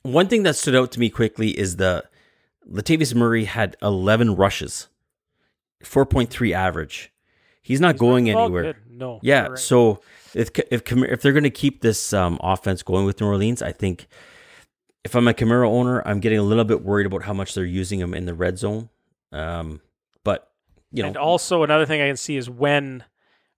[0.03, 2.05] One thing that stood out to me quickly is the
[2.69, 4.87] Latavius Murray had 11 rushes,
[5.83, 7.11] 4.3 average.
[7.61, 8.77] He's not going All anywhere.
[8.89, 9.19] No.
[9.21, 9.59] Yeah, right.
[9.59, 10.01] so
[10.33, 13.71] if if if they're going to keep this um, offense going with New Orleans, I
[13.71, 14.07] think
[15.03, 17.65] if I'm a Kamara owner, I'm getting a little bit worried about how much they're
[17.65, 18.89] using him in the red zone.
[19.31, 19.81] Um,
[20.23, 20.51] but
[20.91, 23.03] you know, and also another thing I can see is when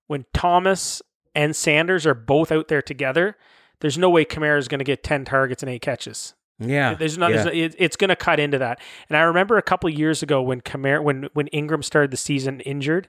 [0.06, 1.00] when Thomas
[1.34, 3.36] and Sanders are both out there together,
[3.82, 6.32] there's no way Kamara is going to get 10 targets and 8 catches.
[6.58, 7.30] yeah, There's not.
[7.32, 7.42] yeah.
[7.44, 8.80] There's, it, it's going to cut into that.
[9.10, 12.16] And I remember a couple of years ago when Kamara, when when Ingram started the
[12.16, 13.08] season injured,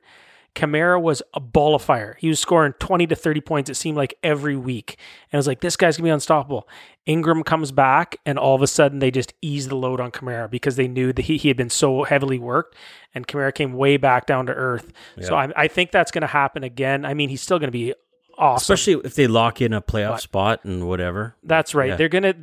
[0.56, 2.16] Kamara was a ball of fire.
[2.20, 3.70] He was scoring 20 to 30 points.
[3.72, 4.98] It seemed like every week,
[5.32, 6.68] and I was like, this guy's gonna be unstoppable.
[7.08, 10.50] Ingram comes back, and all of a sudden they just ease the load on Kamara
[10.50, 12.76] because they knew that he, he had been so heavily worked,
[13.16, 14.92] and Kamara came way back down to earth.
[15.22, 17.04] So I, I think that's going to happen again.
[17.04, 17.94] I mean, he's still going to be
[18.38, 18.62] awesome.
[18.74, 21.36] especially if they lock in a playoff But- spot and whatever.
[21.44, 21.90] That's right.
[21.90, 21.96] Yeah.
[21.96, 22.36] They're gonna.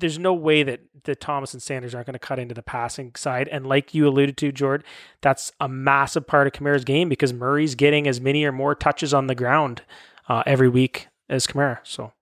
[0.00, 3.14] There's no way that the Thomas and Sanders aren't going to cut into the passing
[3.16, 3.48] side.
[3.48, 4.84] And like you alluded to, Jord,
[5.22, 9.12] that's a massive part of Kamara's game because Murray's getting as many or more touches
[9.12, 9.82] on the ground
[10.28, 11.78] uh, every week as Kamara.
[11.82, 12.12] So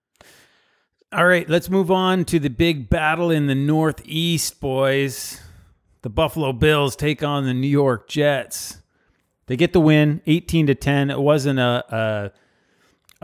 [1.13, 5.41] All right, let's move on to the big battle in the Northeast, boys.
[6.03, 8.81] The Buffalo Bills take on the New York Jets.
[9.47, 11.11] They get the win, eighteen to ten.
[11.11, 12.33] It wasn't a a,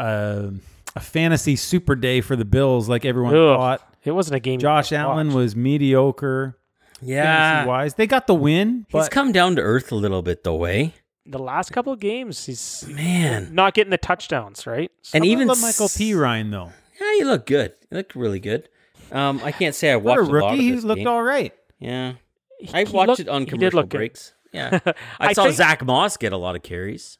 [0.03, 0.53] a,
[0.97, 3.57] a fantasy super day for the Bills like everyone Ugh.
[3.57, 3.95] thought.
[4.05, 4.59] it wasn't a game.
[4.61, 5.35] Josh could Allen watch.
[5.37, 6.59] was mediocre
[7.01, 7.95] Yeah, wise.
[7.95, 11.39] They got the win, he's come down to earth a little bit though, Way the
[11.39, 12.47] last couple of games.
[12.47, 14.91] He's Man, not getting the touchdowns right.
[15.15, 16.15] and even Michael s- P.
[16.15, 16.73] Ryan though.
[17.01, 17.73] Yeah, you look good.
[17.91, 18.69] You look really good.
[19.13, 20.69] Um, I can't say I What watched a a, lot rookie!
[20.71, 21.07] of He looked game.
[21.07, 21.53] all right.
[21.79, 22.15] Yeah,
[22.59, 23.99] He- I he watched looked- it on he did commercial look good.
[23.99, 24.35] breaks.
[24.53, 27.19] Yeah, I, I saw think- Zach Moss get a lot of carries.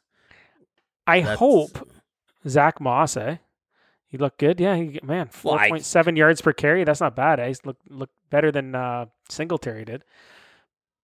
[1.07, 1.87] I That's- hope
[2.47, 3.37] Zach Moss, eh?
[4.07, 4.59] He looked good.
[4.59, 6.83] Yeah, he, man, Well, I- 4.7 yards per carry.
[6.83, 7.39] That's not bad.
[7.39, 7.47] Eh?
[7.47, 10.03] He's look look better than uh, Singletary did.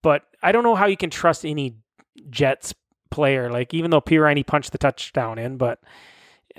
[0.02, 1.76] But I don't know how you can trust any
[2.30, 2.72] Jets
[3.10, 3.50] player.
[3.50, 5.80] Like even though Pirani punched the touchdown in, but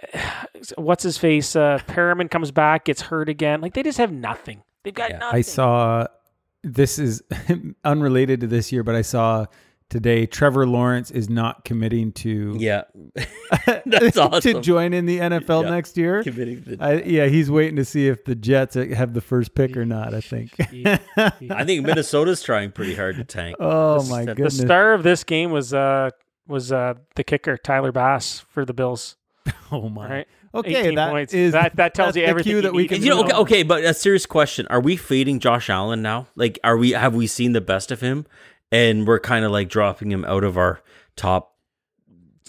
[0.75, 1.55] what's his face?
[1.55, 3.61] Uh, Perriman comes back, gets hurt again.
[3.61, 4.63] Like they just have nothing.
[4.83, 5.17] They've got Yeah.
[5.19, 5.37] nothing.
[5.37, 6.07] I saw
[6.63, 7.23] this is
[7.83, 9.45] unrelated to this year, but I saw
[9.91, 12.83] today Trevor Lawrence is not committing to Yeah,
[13.85, 14.41] that's awesome.
[14.53, 15.69] to join in the NFL Yeah.
[15.69, 16.23] next year.
[16.23, 19.77] Committing to- I, yeah, he's waiting to see if the Jets have the first pick
[19.77, 20.15] or not.
[20.15, 20.53] I think.
[21.17, 23.57] I think Minnesota's trying pretty hard to tank.
[23.59, 24.57] oh The my st- goodness!
[24.57, 26.09] The star of this game was uh
[26.47, 29.17] was uh, the kicker Tyler Bass for the Bills.
[29.73, 30.09] Oh my.
[30.09, 30.27] Right?
[30.53, 31.33] Okay, 18 that points.
[31.33, 33.85] is That- that tells you everything you that we can You know, okay, okay, but
[33.85, 36.27] a serious question: Are we fading Josh Allen now?
[36.35, 36.91] Like, are we?
[36.91, 38.25] Have we seen the best of him,
[38.71, 40.81] and we're kind of like dropping him out of our
[41.15, 41.55] top?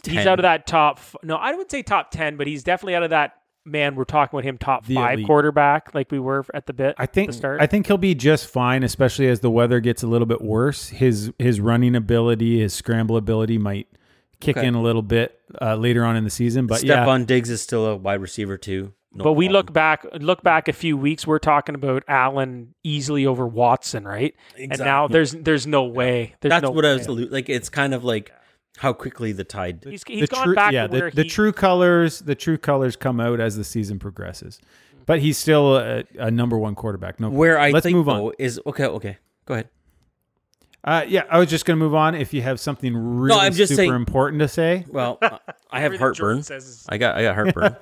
[0.03, 0.15] 10?
[0.17, 0.99] He's out of that top.
[1.23, 3.35] No, I wouldn't say top ten, but he's definitely out of that.
[3.65, 5.27] Man, we're talking about him top The five elite.
[5.29, 6.97] quarterback, like we were at the bit.
[6.99, 7.61] I think the start.
[7.61, 10.89] I think he'll be just fine, especially as the weather gets a little bit worse.
[10.89, 13.87] His his running ability, his scramble ability might
[14.41, 14.67] kick Okay.
[14.67, 16.67] in a little bit uh, later on in the season.
[16.67, 18.93] But Stephon yeah, Diggs is still a wide receiver too.
[19.15, 19.53] No but we problem.
[19.59, 21.27] look back, look back a few weeks.
[21.27, 24.35] We're talking about Allen easily over Watson, right?
[24.57, 24.69] Exactly.
[24.71, 26.35] And now there's there's no way.
[26.41, 27.49] There's That's no what I was allu- like.
[27.51, 28.33] It's kind of like
[28.79, 29.85] how quickly the tide.
[29.87, 32.35] He's, the he's gone true back yeah to the, where the he, true colors the
[32.35, 34.59] true colors come out as the season progresses.
[35.05, 37.19] But he's still a, a number one quarterback.
[37.21, 38.17] No, Where I let's think move on.
[38.19, 38.85] though, is okay.
[38.87, 39.69] Okay, go ahead.
[40.85, 42.15] Uh, yeah, I was just going to move on.
[42.17, 45.39] If you have something really I'm just super saying- important to say, Well, uh,
[45.71, 46.43] I have heartburn.
[46.43, 47.77] says is- I got I got heartburn.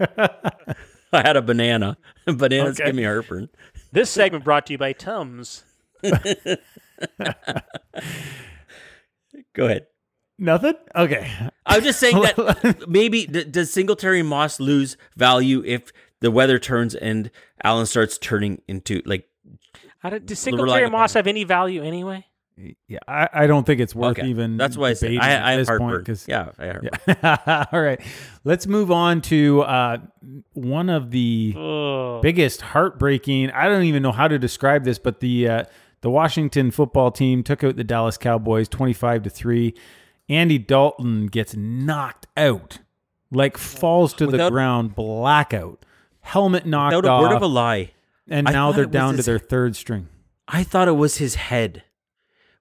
[1.13, 1.97] I had a banana.
[2.27, 2.87] Bananas Okay.
[2.89, 3.49] give me heartburn.
[3.93, 5.65] This segment brought to you by Tums.
[9.55, 9.87] Go ahead.
[10.39, 10.75] nothing.
[10.95, 11.29] Okay,
[11.67, 16.59] I'm just saying that maybe d- does Singletary and Moss lose value if the weather
[16.61, 17.31] turns and
[17.65, 19.27] Allen starts turning into like
[20.05, 22.25] I don't, does Relying Singletary Moss have any value anyway?
[22.89, 24.29] Yeah, I, I don't think it's worth okay.
[24.29, 24.57] even.
[24.57, 26.05] That's why I said debating I, at I have this point, heartburn.
[26.05, 27.17] 'cause- yeah, I have heartburn.
[27.23, 27.67] Yeah.
[27.73, 28.01] All right.
[28.45, 29.97] Let's move on to uh,
[30.53, 33.51] one of the Oh, biggest heartbreaking.
[33.53, 35.65] I don't even know how to describe this, but the uh,
[36.03, 39.75] the Washington football team took out the Dallas Cowboys twenty five to three.
[40.29, 42.79] Andy Dalton gets knocked out,
[43.33, 45.85] like falls to the ground, blackout,
[46.21, 47.91] helmet knocked Without a off, word of a lie,
[48.29, 50.09] and I now they're down to his- their third string.
[50.47, 51.85] I thought it was his head.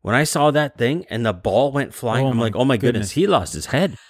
[0.01, 2.77] When I saw that thing and the ball went flying, Oh I'm like, "Oh my
[2.77, 3.11] goodness, goodness.
[3.11, 3.97] he lost his head."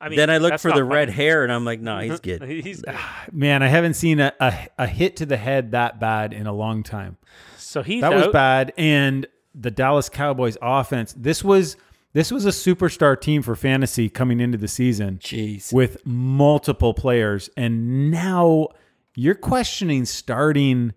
[0.00, 0.82] I mean, then I looked for the funny.
[0.94, 2.84] red hair, and I'm like, "No, he's good." He's
[3.32, 6.52] Man, I haven't seen a, a, a hit to the head that bad in a
[6.52, 7.16] long time.
[7.56, 11.76] so he's that was bad and the Dallas Cowboys offense this was
[12.12, 15.72] this was a superstar team for fantasy coming into the season Jeez.
[15.72, 18.68] with multiple players and now
[19.16, 20.94] you're questioning starting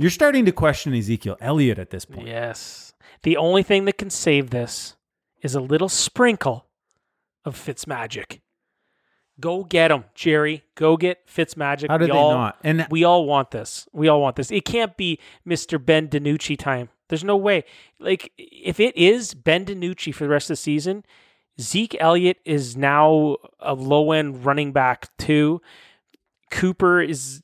[0.00, 2.26] you're starting to question Ezekiel Elliott at this point.
[2.26, 2.94] Yes.
[3.22, 4.96] The only thing that can save this
[5.42, 6.66] is a little sprinkle
[7.44, 8.40] of Fitz magic.
[9.38, 10.64] Go get him, Jerry.
[10.74, 11.88] Go get Fitzmagic.
[11.88, 12.58] How did we they all, not?
[12.62, 13.88] And We all want this.
[13.92, 14.50] We all want this.
[14.50, 15.84] It can't be Mr.
[15.84, 16.90] Ben DiNucci time.
[17.08, 17.64] There's no way.
[17.98, 21.04] Like, if it is Ben DiNucci for the rest of the season,
[21.60, 25.60] Zeke Elliott is now a low end running back too.
[26.50, 27.42] Cooper is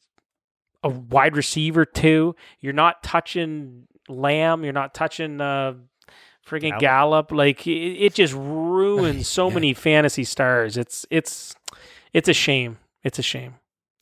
[0.82, 2.34] a wide receiver too.
[2.60, 4.64] You're not touching Lamb.
[4.64, 5.74] You're not touching uh,
[6.46, 7.32] friggin' Gallup.
[7.32, 10.76] Like it, it just ruins so many fantasy stars.
[10.76, 11.54] It's it's
[12.12, 12.78] it's a shame.
[13.02, 13.56] It's a shame.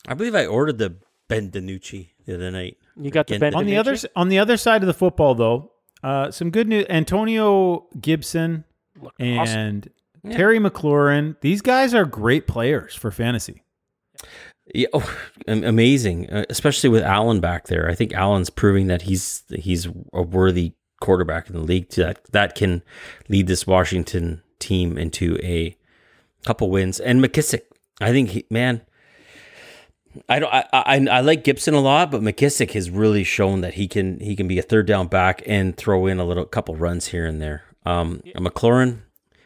[0.07, 0.95] I believe I ordered the
[1.27, 2.77] Ben DiNucci the other night.
[2.95, 5.35] You got the Again, Ben on the other on the other side of the football
[5.35, 5.71] though,
[6.03, 8.63] uh, some good news Antonio Gibson
[9.01, 9.59] Look, awesome.
[9.59, 9.89] and
[10.31, 13.63] Terry McLaurin, these guys are great players for fantasy.
[14.73, 17.89] Yeah, oh, amazing, uh, especially with Allen back there.
[17.89, 22.55] I think Allen's proving that he's he's a worthy quarterback in the league that that
[22.55, 22.81] can
[23.29, 25.77] lead this Washington team into a
[26.45, 26.99] couple wins.
[26.99, 27.61] And McKissick,
[28.01, 28.81] I think he, man,
[30.27, 33.75] I don't I, I I like Gibson a lot, but McKissick has really shown that
[33.75, 36.75] he can he can be a third down back and throw in a little couple
[36.75, 37.63] runs here and there.
[37.85, 39.01] Um, McLaurin,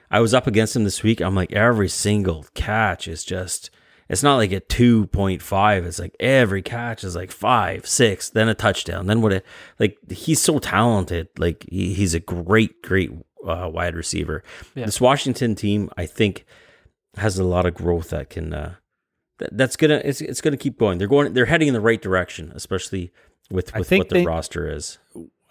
[0.09, 1.19] I was up against him this week.
[1.19, 3.69] I'm like every single catch is just.
[4.09, 5.85] It's not like a two point five.
[5.85, 9.33] It's like every catch is like five, six, then a touchdown, then what?
[9.33, 9.43] A,
[9.79, 11.27] like he's so talented.
[11.37, 13.11] Like he, he's a great, great
[13.45, 14.43] uh, wide receiver.
[14.73, 14.85] Yeah.
[14.85, 16.45] This Washington team, I think,
[17.17, 18.53] has a lot of growth that can.
[18.53, 18.75] Uh,
[19.37, 20.01] that, that's gonna.
[20.03, 20.97] It's it's gonna keep going.
[20.97, 21.33] They're going.
[21.33, 23.11] They're heading in the right direction, especially
[23.51, 24.97] with with what their they- roster is.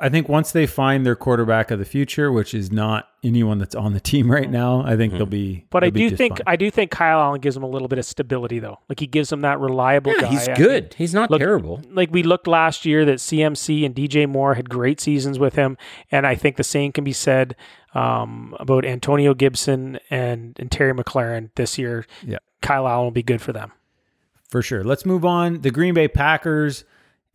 [0.01, 3.75] I think once they find their quarterback of the future, which is not anyone that's
[3.75, 5.67] on the team right now, I think they'll be.
[5.71, 6.45] But I they'll be do think fine.
[6.47, 8.79] I do think Kyle Allen gives them a little bit of stability though.
[8.89, 10.29] Like he gives them that reliable Yeah, guy.
[10.29, 10.83] he's I good.
[10.85, 11.83] mean, He's not look- terrible.
[11.91, 15.77] like we looked last year that CMC and DJ Moore had great seasons with him,
[16.13, 17.57] and I think the same can be said
[17.95, 22.07] um, about Antonio Gibson and, and Terry McLaurin this year.
[22.25, 22.39] Yeah.
[22.61, 23.73] Kyle Allen will be good for them.
[24.49, 24.85] for sure.
[24.85, 25.63] Let's move on.
[25.63, 26.85] The Green Bay Packers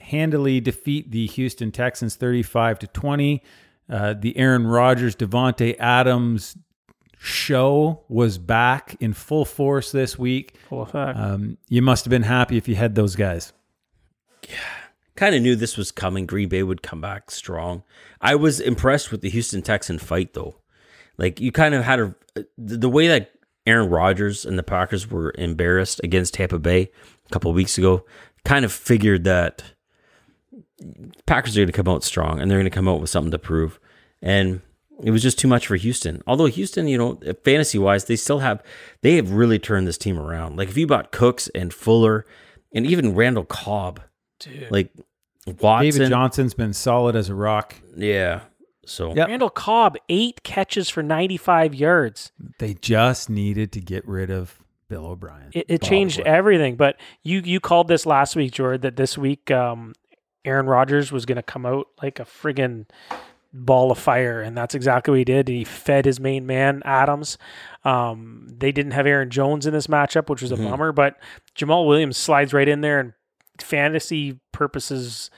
[0.04, 3.44] handily defeat the Houston Texans 35 to 20.
[3.90, 6.58] Uh, the Aaron Rodgers, Davante Adams
[7.20, 10.56] show was back in full force this week.
[10.70, 11.18] Full effect.
[11.18, 13.54] Um, you must have been happy if you had those guys.
[14.50, 14.58] Yeah.
[15.16, 16.26] Kind of knew this was coming.
[16.26, 17.84] Green Bay would come back strong.
[18.20, 20.56] I was impressed with the Houston Texan fight, though.
[21.18, 22.16] Like you kind of had a
[22.58, 23.32] the the way that
[23.68, 26.92] Aaron Rodgers and the Packers were embarrassed against Tampa Bay
[27.26, 28.06] a couple of weeks ago,
[28.44, 29.64] kind of figured that
[31.26, 33.32] Packers are going to come out strong and they're going to come out with something
[33.32, 33.80] to prove.
[34.22, 34.62] And
[35.04, 36.22] it was just too much for Houston.
[36.28, 38.64] Although Houston, you know, fantasy wise, they still have
[39.02, 40.58] they have really turned this team around.
[40.58, 42.26] Like if you bought Cooks and Fuller
[42.74, 44.02] and even Randall Cobb,
[44.40, 44.72] Dude.
[44.72, 44.92] like
[45.60, 47.76] Watson, David Johnson's been solid as a rock.
[47.96, 48.42] yeah.
[48.86, 49.28] So Yep.
[49.30, 52.34] Randall Cobb, eight catches for 95 yards.
[52.60, 54.60] They just needed to get rid of
[54.90, 55.52] Bill O'Brien.
[55.54, 56.76] It, it changed everything.
[56.76, 59.94] But you you called this last week, Jordan, that this week um,
[60.46, 62.86] Aaron Rodgers was going to come out like a friggin'
[63.54, 65.48] ball of fire, and that's exactly what he did.
[65.48, 67.38] He fed his main man Adams.
[67.86, 70.70] Um, they didn't have Aaron Jones in this matchup, which was a Mhm.
[70.70, 70.92] bummer.
[70.92, 71.18] But
[71.56, 73.14] Jamaal Williams slides right in there, and
[73.60, 75.30] fantasy purposes.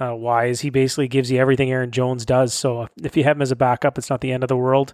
[0.00, 2.52] Uh, wise, he basically gives you everything Aaron Jones does.
[2.52, 4.92] So if you have him as a backup, it's not the end of the world.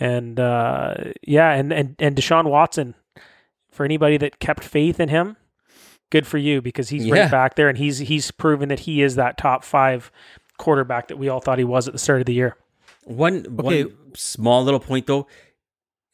[0.00, 2.96] And uh, yeah, and and and Deshaun Watson,
[3.70, 5.36] for anybody that kept faith in him,
[6.12, 7.22] good for you because he's Yeah.
[7.22, 10.12] right back there and he's he's proven that he is that top five
[10.58, 12.56] quarterback that we all thought he was at the start of the year.
[13.04, 13.84] One Okay.
[13.84, 15.26] one small little point though,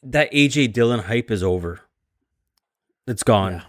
[0.02, 1.80] that AJ Dillon hype is over.
[3.06, 3.52] It's gone.
[3.52, 3.62] Yeah.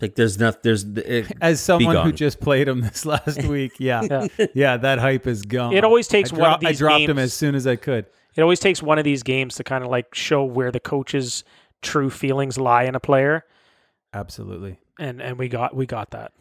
[0.00, 0.60] Like there's nothing.
[0.64, 4.46] there's it, As someone who just played him this last week, yeah, Yeah.
[4.54, 5.72] yeah, that hype is gone.
[5.74, 8.06] It always takes I one of these I dropped him as soon as I could.
[8.36, 11.44] It always takes one of these games to kind of like show where the coach's
[11.82, 13.44] true feelings lie in a player,
[14.14, 14.78] Absolutely.
[14.98, 16.32] and and we got we got that.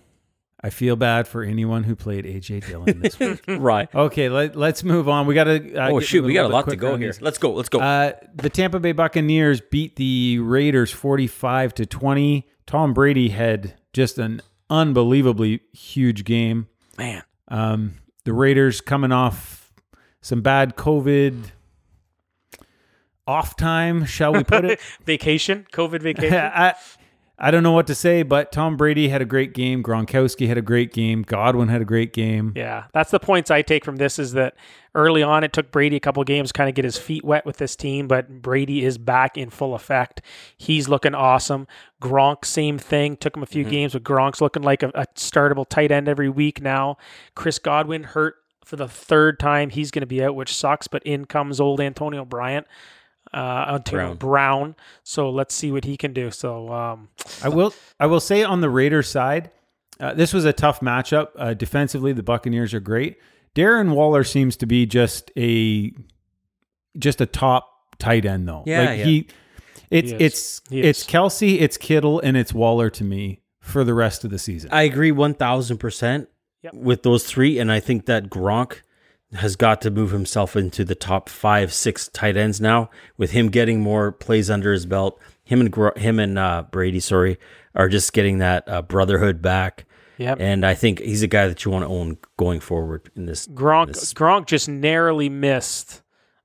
[0.66, 3.42] I feel bad for anyone who played AJ Dillon this week.
[3.48, 3.94] right.
[3.94, 5.28] Okay, let, let's move on.
[5.28, 5.76] We got to.
[5.76, 7.12] Uh, oh shoot, we got a lot to go on here.
[7.12, 7.22] these.
[7.22, 7.52] Let's go.
[7.52, 7.80] Let's go.
[7.82, 12.48] Uh, the Tampa Bay Buccaneers beat the Raiders 45 to 20.
[12.66, 16.68] Tom Brady had just an unbelievably huge game.
[16.98, 19.74] Man, Um, the Raiders coming off
[20.22, 21.52] some bad COVID
[23.28, 24.80] off time, shall we put it?
[25.06, 26.36] vacation, COVID vacation.
[26.54, 26.76] I,
[27.40, 29.82] I don't know what to say, but Tom Brady had a great game.
[29.82, 31.24] Gronkowski had a great game.
[31.24, 32.54] Godwin had a great game.
[32.56, 34.56] Yeah, that's the points I take from this is that
[34.94, 37.24] early on it took Brady a couple of games to kind of get his feet
[37.24, 40.22] wet with this team, but Brady is back in full effect.
[40.58, 41.68] He's looking awesome.
[42.02, 43.18] Gronk, same thing.
[43.18, 43.72] Took him a few mm-hmm.
[43.72, 46.98] games, but Gronk's looking like a, a startable tight end every week now.
[47.36, 49.72] Chris Godwin hurt for the third time.
[49.72, 52.68] He's going to be out, which sucks, but in comes old Antonio Bryant.
[53.34, 54.18] Uh, Antonio Brown.
[54.18, 54.76] Brown.
[55.04, 56.30] So let's see what he can do.
[56.30, 57.10] So, um,
[57.44, 57.74] I will.
[58.00, 59.50] I will say on the Raiders side,
[60.00, 61.30] uh, this was a tough matchup.
[61.36, 63.18] Uh, defensively, the Buccaneers are great.
[63.56, 65.92] Darren Waller seems to be just a
[66.98, 68.64] just a top tight end though.
[68.66, 69.06] Yeah, like yeah.
[69.06, 69.28] he.
[69.90, 71.04] It's He it's He it's.
[71.06, 74.70] Kelce, it's Kittle, and it's Waller to me for the rest of the season.
[74.72, 76.30] I agree one thousand percent
[76.72, 78.82] with those three, and I think that Gronk
[79.36, 82.90] has got to move himself into the top five, six tight ends now.
[83.18, 87.38] With him getting more plays under his belt, him and him and uh, Brady, sorry,
[87.76, 89.86] are just getting that uh, brotherhood back.
[90.18, 90.38] Yep.
[90.40, 93.48] And I think he's a guy that you want to own going forward in this.
[93.48, 96.04] Gronk this- Gronk just narrowly missed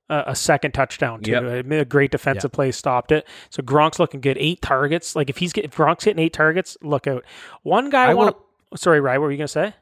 [0.09, 1.31] a, a second touchdown too.
[1.31, 1.71] Yep.
[1.71, 3.27] A, great defensive play stopped it.
[3.51, 4.37] So Gronk's looking good.
[4.39, 5.15] Eight targets.
[5.15, 7.23] Like if he's get, if Gronk's hitting eight targets, look out.
[7.61, 8.35] One guy I, I want
[8.71, 8.77] to.
[8.77, 9.21] Sorry, Ryan.
[9.21, 9.73] What were you gonna say?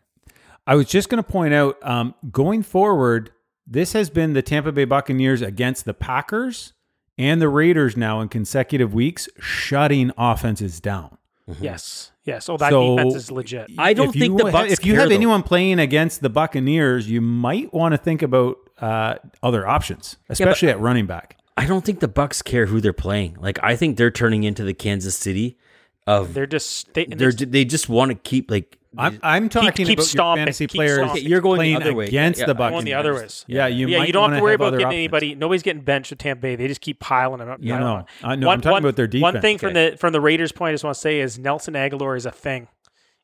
[0.68, 3.32] I was just going to point out um, going forward,
[3.66, 6.74] this has been the Tampa Bay Buccaneers against the Packers
[7.18, 11.18] and the Raiders now in consecutive weeks, shutting offenses down.
[11.62, 12.12] Yes.
[12.26, 12.50] Yes.
[12.50, 13.72] Oh, that So- defense is legit.
[13.78, 15.16] I don't think you, the Bucks If you care, have though.
[15.16, 20.70] anyone playing against the Buccaneers, you might want to think about uh, other options, especially
[20.70, 21.38] at running back.
[21.56, 23.38] I don't think the Bucks care who they're playing.
[23.40, 25.58] Like I think they're turning into the Kansas City
[26.06, 29.98] of They're just they, they're they just want to keep like I'm, I'm talking keep
[29.98, 30.98] about stomping, your fantasy players.
[30.98, 31.18] stomping.
[31.24, 32.08] Okay, you're going the playing other way.
[32.08, 32.86] against Yeah, the I'm going Buccaneers.
[32.86, 33.46] the other ways.
[33.48, 34.98] Yeah, you yeah, might you don't have wanna to worry about getting options.
[34.98, 35.36] anybody.
[35.36, 36.56] Nobody's getting benched with Tampa Bay.
[36.56, 37.60] They just keep piling them up.
[37.60, 37.96] No, piling no.
[37.98, 38.06] them.
[38.48, 39.22] Uh, I'm talking about their defense.
[39.24, 39.42] One defense.
[39.42, 42.16] thing from the from the Raiders' point, I just want to say is Nelson Agholor
[42.16, 42.68] is a thing.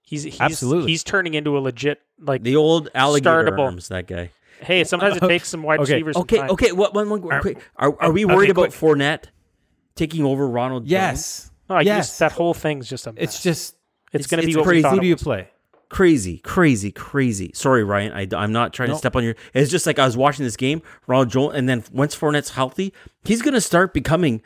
[0.02, 0.91] He's, he's Absolutely.
[0.91, 2.43] he's turning into a legit like.
[2.43, 3.60] the old alligator Startable.
[3.60, 3.88] arms.
[3.88, 4.32] That guy.
[4.62, 6.15] hey, sometimes it takes some wide Okay, receivers.
[6.15, 6.49] some Okay, time.
[6.52, 6.71] okay.
[6.73, 7.10] What one?
[7.10, 7.58] one quick.
[7.78, 9.26] Are are we worried about Fournette
[9.95, 10.84] taking over Ronald?
[10.84, 10.91] Jones?
[10.91, 12.08] yes, No, I yes.
[12.10, 13.13] just, that whole thing's just a.
[13.13, 13.23] Mess.
[13.23, 13.76] it's just
[14.12, 14.82] it's, it's- going to be it's what we crazy.
[14.84, 15.47] thought who do you play?
[15.93, 17.51] Crazy, crazy, crazy.
[17.53, 18.12] Sorry, Ryan.
[18.34, 18.95] I, am not trying No.
[18.95, 19.36] to step on your.
[19.53, 22.93] It's just like I was watching this game, Ronald Jones, and then once Fournette's healthy,
[23.23, 24.41] he's going to start becoming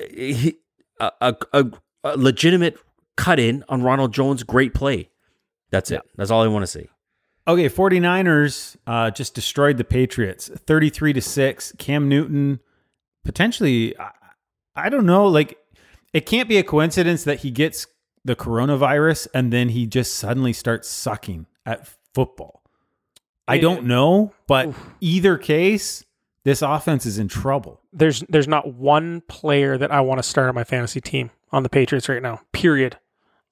[0.00, 0.54] a,
[1.00, 1.66] a, a,
[2.04, 2.78] a legitimate
[3.16, 5.10] cut in on Ronald Jones' great play.
[5.70, 6.02] That's it.
[6.16, 6.88] That's all I want to see.
[7.48, 11.72] Okay, 49ers uh, just destroyed the Patriots 33 to 6.
[11.78, 12.60] Cam Newton
[13.24, 14.10] potentially I,
[14.76, 15.58] I don't know, like
[16.12, 17.86] it can't be a coincidence that he gets
[18.24, 22.62] the coronavirus and then he just suddenly starts sucking at football.
[23.48, 26.04] I don't know, but either case,
[26.44, 27.80] this offense is in trouble.
[27.92, 31.62] there's there's not one player that I want to start on my fantasy team on
[31.62, 32.40] the Patriots right now.
[32.52, 32.96] Period.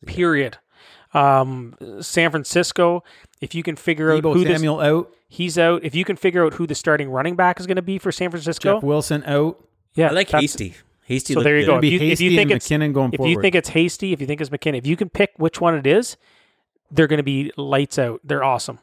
[0.06, 0.58] Period.
[1.12, 3.02] Um, San Francisco,
[3.40, 5.12] if you can figure out Deebo who this, Samuel out.
[5.28, 5.84] he's out.
[5.84, 8.12] If you can figure out who the starting running back is going to be for
[8.12, 9.62] San Francisco, Jeff Wilson out.
[9.94, 10.74] yeah, I like Hasty.
[11.10, 11.34] Hasty.
[11.34, 11.72] So there you good.
[11.74, 11.80] go.
[11.80, 13.30] Be If you- if you think it's- McKinnon going If forward.
[13.30, 15.74] you think it's Hasty, if you think it's McKinnon, if you can pick which one
[15.74, 16.16] it is,
[16.90, 18.20] they're going to be lights out.
[18.24, 18.78] They're awesome.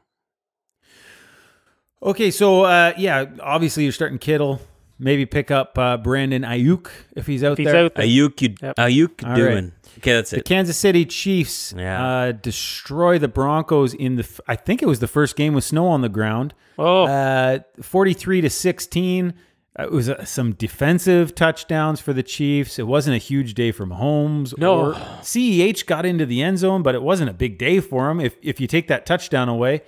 [2.03, 4.61] okay, so uh, yeah, obviously you're starting Kittle.
[4.99, 7.85] Maybe pick up uh, Brandon Aiyuk if he's out If he's there.
[7.85, 8.75] out there, Aiyuk, you, Yep.
[8.77, 9.71] Aiyuk All doing.
[9.99, 10.37] Okay, that's it.
[10.37, 10.45] The it.
[10.45, 12.03] Kansas City Chiefs Yeah.
[12.05, 14.23] uh, destroy the Broncos in the.
[14.23, 16.55] f- I think it was the first game with snow on the ground.
[16.79, 19.35] oh, Uh, Forty-three to sixteen.
[19.77, 22.79] Uh, It was uh, some defensive touchdowns for the Chiefs.
[22.79, 24.57] It wasn't a huge day for Mahomes.
[24.57, 24.87] No.
[24.87, 28.19] or CEH got into the end zone, but it wasn't a big day for him.
[28.19, 29.81] If if you take that touchdown away,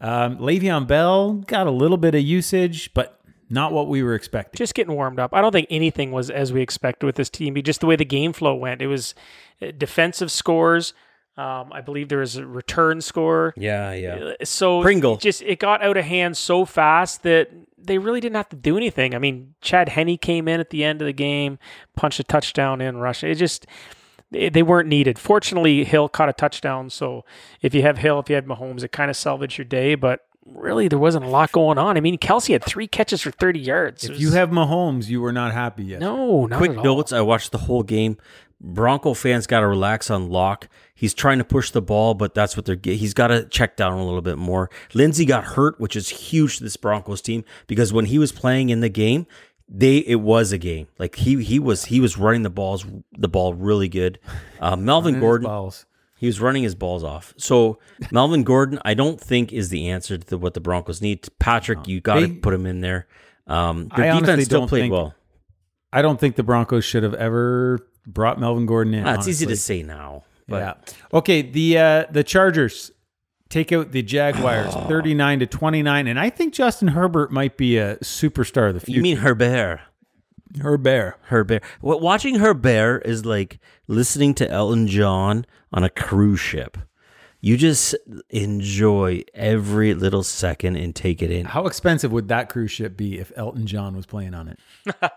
[0.00, 4.58] um, Le'Veon Bell got a little bit of usage, but not what we were expecting.
[4.58, 5.32] just getting warmed up.
[5.32, 7.54] I don't think anything was as we expected with this team.
[7.62, 9.14] Just the way the game flow went, it was
[9.62, 10.92] uh, defensive scores.
[11.38, 13.52] Um, I believe there was a return score.
[13.58, 14.14] Yeah, yeah.
[14.40, 15.14] Uh, So Pringle.
[15.14, 18.56] it just it got out of hand so fast that they really didn't have to
[18.56, 19.14] do anything.
[19.14, 21.58] I mean, Chad Henne came in at the end of the game,
[21.94, 23.28] punched a touchdown in Russia.
[23.28, 23.66] It just
[24.30, 25.18] they they weren't needed.
[25.18, 26.88] Fortunately, Hill caught a touchdown.
[26.88, 27.24] So
[27.60, 29.94] if you have Hill, if you had Mahomes, it kind of salvaged your day.
[29.94, 31.98] But really, there wasn't a lot going on.
[31.98, 34.04] I mean, Kelce had three catches for thirty yards.
[34.04, 36.00] If was- you have Mahomes, you were not happy yet.
[36.00, 36.84] no, not Quick at all.
[36.84, 37.12] notes.
[37.12, 38.16] I watched the whole game.
[38.58, 40.66] Bronco fans got to relax on Lock.
[40.96, 42.78] He's trying to push the ball, but that's what they're.
[42.82, 44.70] He's got to check down a little bit more.
[44.94, 48.70] Lindsay got hurt, which is huge to this Broncos team because when he was playing
[48.70, 49.26] in the game,
[49.68, 50.88] they it was a game.
[50.98, 54.18] Like he he was he was running the balls the ball really good.
[54.58, 55.70] Uh, Melvin Gordon
[56.18, 57.34] he was running his balls off.
[57.36, 57.78] So
[58.10, 61.28] Melvin Gordon, I don't think is the answer to what the Broncos need.
[61.38, 63.06] Patrick, you got to put him in there.
[63.46, 65.14] Um, their I defense still don't played think- well.
[65.92, 69.06] I don't think the Broncos should have ever brought Melvin Gordon in.
[69.06, 70.94] Ah, it's easy to say now, but yeah.
[71.12, 71.42] Okay.
[71.42, 72.90] The uh, the Chargers
[73.48, 77.56] take out the Jaguars, thirty nine to twenty nine, and I think Justin Herbert might
[77.56, 78.96] be a superstar of the future.
[78.96, 79.80] you mean Herbert?
[80.60, 81.18] Herbert?
[81.22, 81.62] Herbert.
[81.82, 86.78] Well, watching Herbert is like listening to Elton John on a cruise ship.
[87.40, 87.94] You just
[88.30, 91.46] enjoy every little second and take it in.
[91.46, 94.58] How expensive would that cruise ship be if Elton John was playing on it?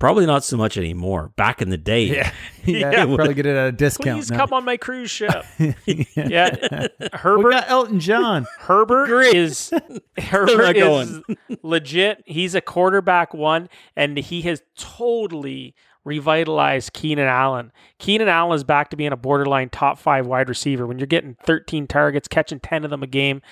[0.00, 1.30] Probably not so much anymore.
[1.36, 2.32] Back in the day, yeah,
[2.64, 4.16] yeah, probably get it at a discount.
[4.18, 4.38] Please now.
[4.38, 5.44] come on my cruise ship.
[5.86, 7.50] yeah, We Herbert.
[7.52, 8.46] got Elton John.
[8.58, 9.72] Herbert is
[10.18, 11.20] Herbert not is
[11.62, 12.22] legit.
[12.26, 17.70] He's a quarterback one, and he has totally revitalized Keenan Allen.
[17.98, 20.86] Keenan Allen is back to being a borderline top five wide receiver.
[20.86, 23.42] When you're getting 13 targets, catching 10 of them a game,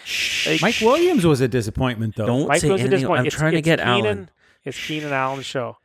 [0.47, 2.25] Like, Mike Williams was a disappointment, though.
[2.27, 2.91] Don't Mike say was a anything.
[3.01, 3.21] disappointment.
[3.21, 4.31] I'm It's- trying to it's get Keenan, Allen.
[4.65, 5.77] It's Keenan Allen's show.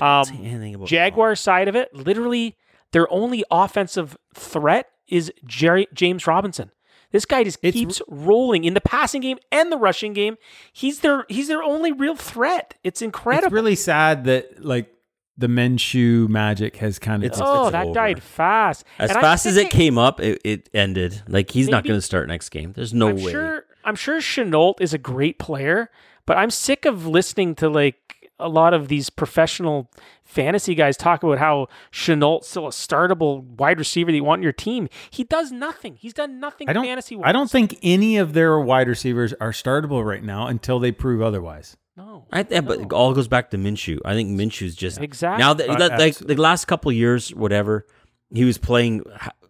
[0.00, 2.56] Say Um, anything about Jaguar side of it, literally,
[2.92, 6.70] their only offensive threat is Jerry, James Robinson.
[7.10, 10.36] This guy just It's- keeps rolling in the passing game and the rushing game.
[10.72, 12.74] He's their he's their only real threat.
[12.84, 13.46] It's incredible.
[13.46, 14.92] It's really sad that like
[15.38, 17.26] the Minshew magic has kind of.
[17.30, 17.94] It's- oh, it's that over.
[17.94, 18.84] died fast.
[18.98, 21.22] As And fast as think it came up, it, it ended.
[21.28, 22.72] Like he's not going to start next game.
[22.74, 23.30] There's no I'm way.
[23.32, 25.90] sure I'm sure Shenault is a great player,
[26.26, 29.90] but I'm sick of listening to like a lot of these professional
[30.24, 34.42] fantasy guys talk about how Shenault's still a startable wide receiver that you want in
[34.44, 34.88] your team.
[35.10, 35.96] He does nothing.
[35.96, 36.84] He's done nothing I don't.
[36.84, 37.28] fantasy wise.
[37.28, 41.20] I don't think any of their wide receivers are startable right now until they prove
[41.22, 41.76] otherwise.
[41.96, 42.26] No.
[42.30, 43.98] I think, but it all goes back to Minshew.
[44.04, 45.42] I think Minshew's just Exactly.
[45.42, 47.86] now that, Uh, like the last couple years, whatever,
[48.32, 49.02] he was playing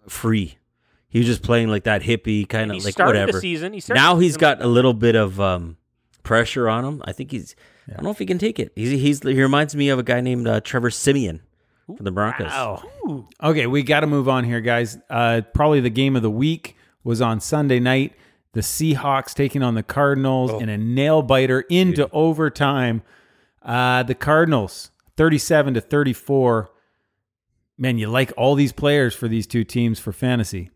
[0.08, 0.56] free.
[1.10, 3.32] He was just playing like that hippie kind of like started whatever.
[3.32, 3.72] the season.
[3.74, 5.76] He started now the he's season got like a little bit of um,
[6.22, 7.02] pressure on him.
[7.04, 7.54] I think he's.
[7.88, 8.72] I don't know if he can take it.
[8.74, 11.40] He's, he's he reminds me of a guy named uh, Trevor Siemian
[11.86, 12.82] from the Broncos.
[13.06, 13.26] Ooh.
[13.42, 14.98] Okay, we got to move on here, guys.
[15.08, 18.14] Uh, probably the game of the week was on Sunday night.
[18.52, 23.02] The Seahawks taking on the Cardinals in a nail biter into overtime.
[23.62, 26.70] Uh, the Cardinals, thirty-seven to thirty-four.
[27.76, 30.70] Man, you like all these players for these two teams for fantasy.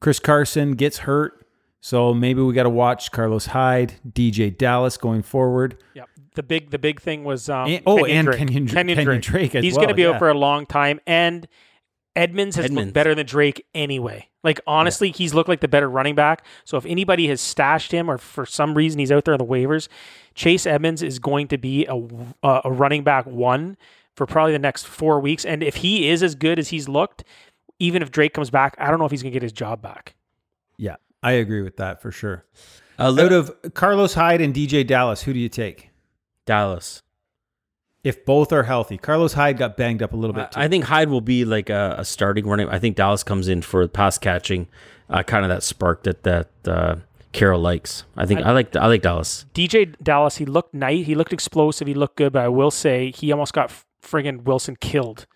[0.00, 1.46] Chris Carson gets hurt,
[1.80, 5.76] so maybe we got to watch Carlos Hyde, DeeJay Dallas going forward.
[5.94, 6.08] Yep.
[6.40, 8.38] The big the big thing was um, And- oh, Kenyan and Drake.
[8.48, 8.84] Kenyan Dra-
[9.18, 10.08] Kenyan Drake as He's well, going to be yeah.
[10.12, 11.46] out for a long time, and
[12.16, 12.86] Edmonds has Edmonds.
[12.86, 14.28] looked better than Drake anyway.
[14.42, 16.46] Like honestly, he's looked like the better running back.
[16.64, 19.44] So if anybody has stashed him, or for some reason he's out there on the
[19.44, 19.88] waivers,
[20.34, 21.94] Chase Edmonds is going to be a
[22.42, 23.76] a, a running back one
[24.16, 25.44] for probably the next four weeks.
[25.44, 27.22] And if he is as good as he's looked,
[27.78, 29.82] even if Drake comes back, I don't know if he's going to get his job
[29.82, 30.14] back.
[30.78, 32.46] Yeah, I agree with that for sure.
[32.98, 35.89] Uh, li- Out of Carlos Hyde and DeeJay Dallas, who do you take?
[36.50, 37.02] Dallas.
[38.02, 38.96] if both are healthy.
[38.98, 40.52] Carlos Hyde got banged up a little bit.
[40.52, 40.60] Too.
[40.60, 42.68] I think Hyde will be like a, a starting running.
[42.68, 44.68] I think Dallas comes in for pass catching,
[45.10, 46.96] uh, kind of that spark that that uh,
[47.32, 48.04] Carroll likes.
[48.16, 49.44] I think I, like I like Dallas.
[49.54, 51.06] DeeJay Dallas, he looked nice.
[51.06, 51.86] He looked explosive.
[51.88, 53.70] He looked good, but I will say he almost got
[54.02, 55.26] friggin' Wilson killed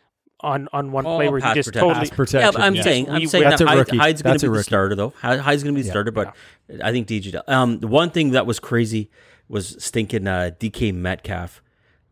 [0.41, 1.89] on on one play where he pass just protection.
[1.89, 2.09] totally.
[2.09, 2.41] Pass protection.
[2.47, 2.83] Yeah, but I'm yeah.
[2.83, 3.97] saying I'm We- saying That's that a Hyde, rookie.
[3.99, 4.67] Hyde's going That's to a be the rookie.
[4.69, 5.13] starter though.
[5.21, 6.35] Hyde's going to be the starter, but
[6.83, 7.31] I think DJ.
[7.33, 9.11] Dal- Um, the one thing that was crazy
[9.49, 11.61] was stinking uh, DK Metcalf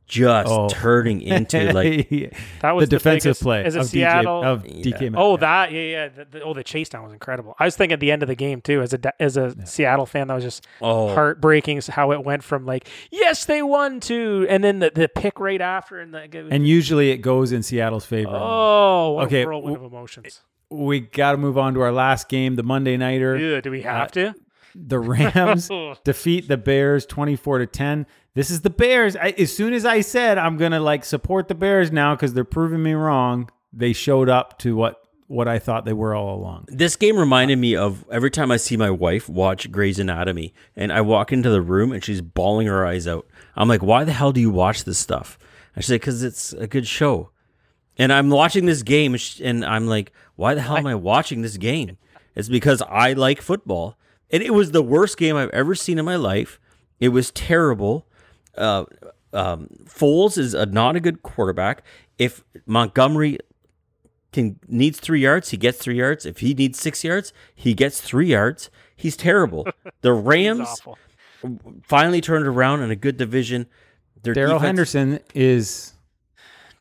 [0.06, 0.68] just Oh.
[0.68, 2.10] turning into like
[2.60, 4.42] That was the defensive biggest- play Is it of Seattle?
[4.42, 5.14] DJ, of DK.
[5.16, 6.08] Oh, that yeah, yeah.
[6.08, 7.54] The, the- oh, the chase down was incredible.
[7.58, 10.04] I was thinking at the end of the game too, as a as a Seattle
[10.04, 11.80] fan, that was just oh heartbreaking.
[11.88, 15.60] How it went from like yes they won to, and then the, the pick right
[15.60, 18.32] after, and the and usually it goes in Seattle's favor.
[18.34, 20.42] oh, what Okay, a whirlwind w- of emotions.
[20.68, 23.36] We got to move on to our last game, the Monday nighter.
[23.38, 24.34] Ew, do we have to?
[24.74, 25.70] The Rams
[26.04, 28.06] defeat the Bears 24 to 10.
[28.34, 29.16] This is the Bears.
[29.16, 32.32] I, as soon as I said I'm going to like support the Bears now cuz
[32.32, 34.98] they're proving me wrong, they showed up to what
[35.32, 36.66] what I thought they were all along.
[36.68, 40.92] This game reminded me of every time I see my wife watch Grey's Anatomy and
[40.92, 43.26] I walk into the room and she's bawling her eyes out.
[43.56, 45.38] I'm like, why the hell do you watch this stuff?
[45.74, 47.30] And she's like, because it's a good show.
[47.96, 51.40] And I'm watching this game and and I'm like, why the hell am I watching
[51.40, 51.96] this game?
[52.34, 53.96] It's because I like football.
[54.32, 56.58] And it was the worst game I've ever seen in my life.
[56.98, 58.06] It was terrible.
[58.56, 58.84] Uh,
[59.32, 61.84] um, Foles is a, not a good quarterback.
[62.18, 63.38] If Montgomery
[64.32, 66.24] can needs three yards, he gets three yards.
[66.24, 68.70] If he needs six yards, he gets three yards.
[68.96, 69.66] He's terrible.
[70.00, 70.80] The Rams
[71.82, 73.66] finally turned around in a good division.
[74.22, 75.94] Darrell Henderson is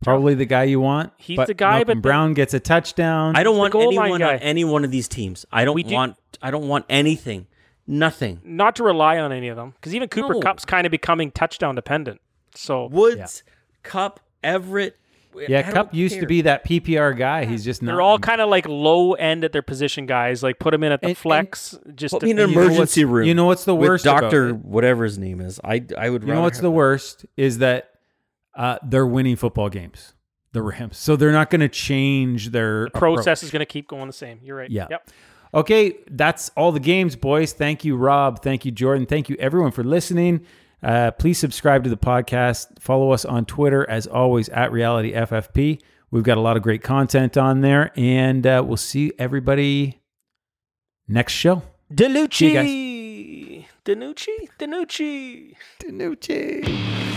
[0.04, 1.12] probably the guy you want.
[1.18, 3.36] He's but the guy, Malcolm but the- Brown gets a touchdown.
[3.36, 4.34] I don't want goal line anyone guy.
[4.34, 5.46] on any one of these teams.
[5.52, 6.16] I don't We do- want.
[6.42, 7.48] I don't want anything.
[7.88, 8.40] Nothing.
[8.44, 10.40] Not to rely on any of them, because even Cooper No.
[10.40, 12.22] Kupp's kind of becoming touchdown dependent.
[12.56, 13.44] So Woods,
[13.84, 14.98] Kupp, Everett.
[15.48, 16.28] yeah, I don't Kupp used to care.
[16.30, 17.46] be that PPR guy.
[17.46, 17.92] He's just not.
[17.94, 20.44] they're all kind of like low end at their position guys.
[20.44, 21.78] Like put them in at the And- and- flex.
[21.96, 23.28] just Put to- me in an you know emergency what's- room.
[23.28, 24.06] You know what's the with worst?
[24.06, 24.56] about Doctor it?
[24.58, 25.60] whatever his name is.
[25.64, 26.22] I I would.
[26.24, 26.72] You know rather what's have the that.
[26.72, 27.91] worst is that
[28.56, 30.14] uh, they're winning football games,
[30.52, 30.98] the Rams.
[30.98, 33.44] So they're not going to change their process approach.
[33.44, 34.40] is going to keep going the same.
[34.44, 34.70] You're right.
[34.70, 34.88] Yeah.
[34.90, 35.10] Yep.
[35.54, 37.52] Okay, that's all the games, boys.
[37.52, 38.42] Thank you, Rob.
[38.42, 39.06] Thank you, Jordan.
[39.06, 40.46] Thank you, everyone, for listening.
[40.82, 42.80] Uh, please subscribe to the podcast.
[42.80, 45.82] Follow us on Twitter, as always, at Reality FFP.
[46.10, 50.02] We've got a lot of great content on there, and uh, we'll see everybody
[51.08, 51.64] next show.
[51.98, 53.66] See you Delucci.
[53.86, 54.50] Danucci.
[54.60, 55.56] Danucci.
[55.82, 57.11] Danucci.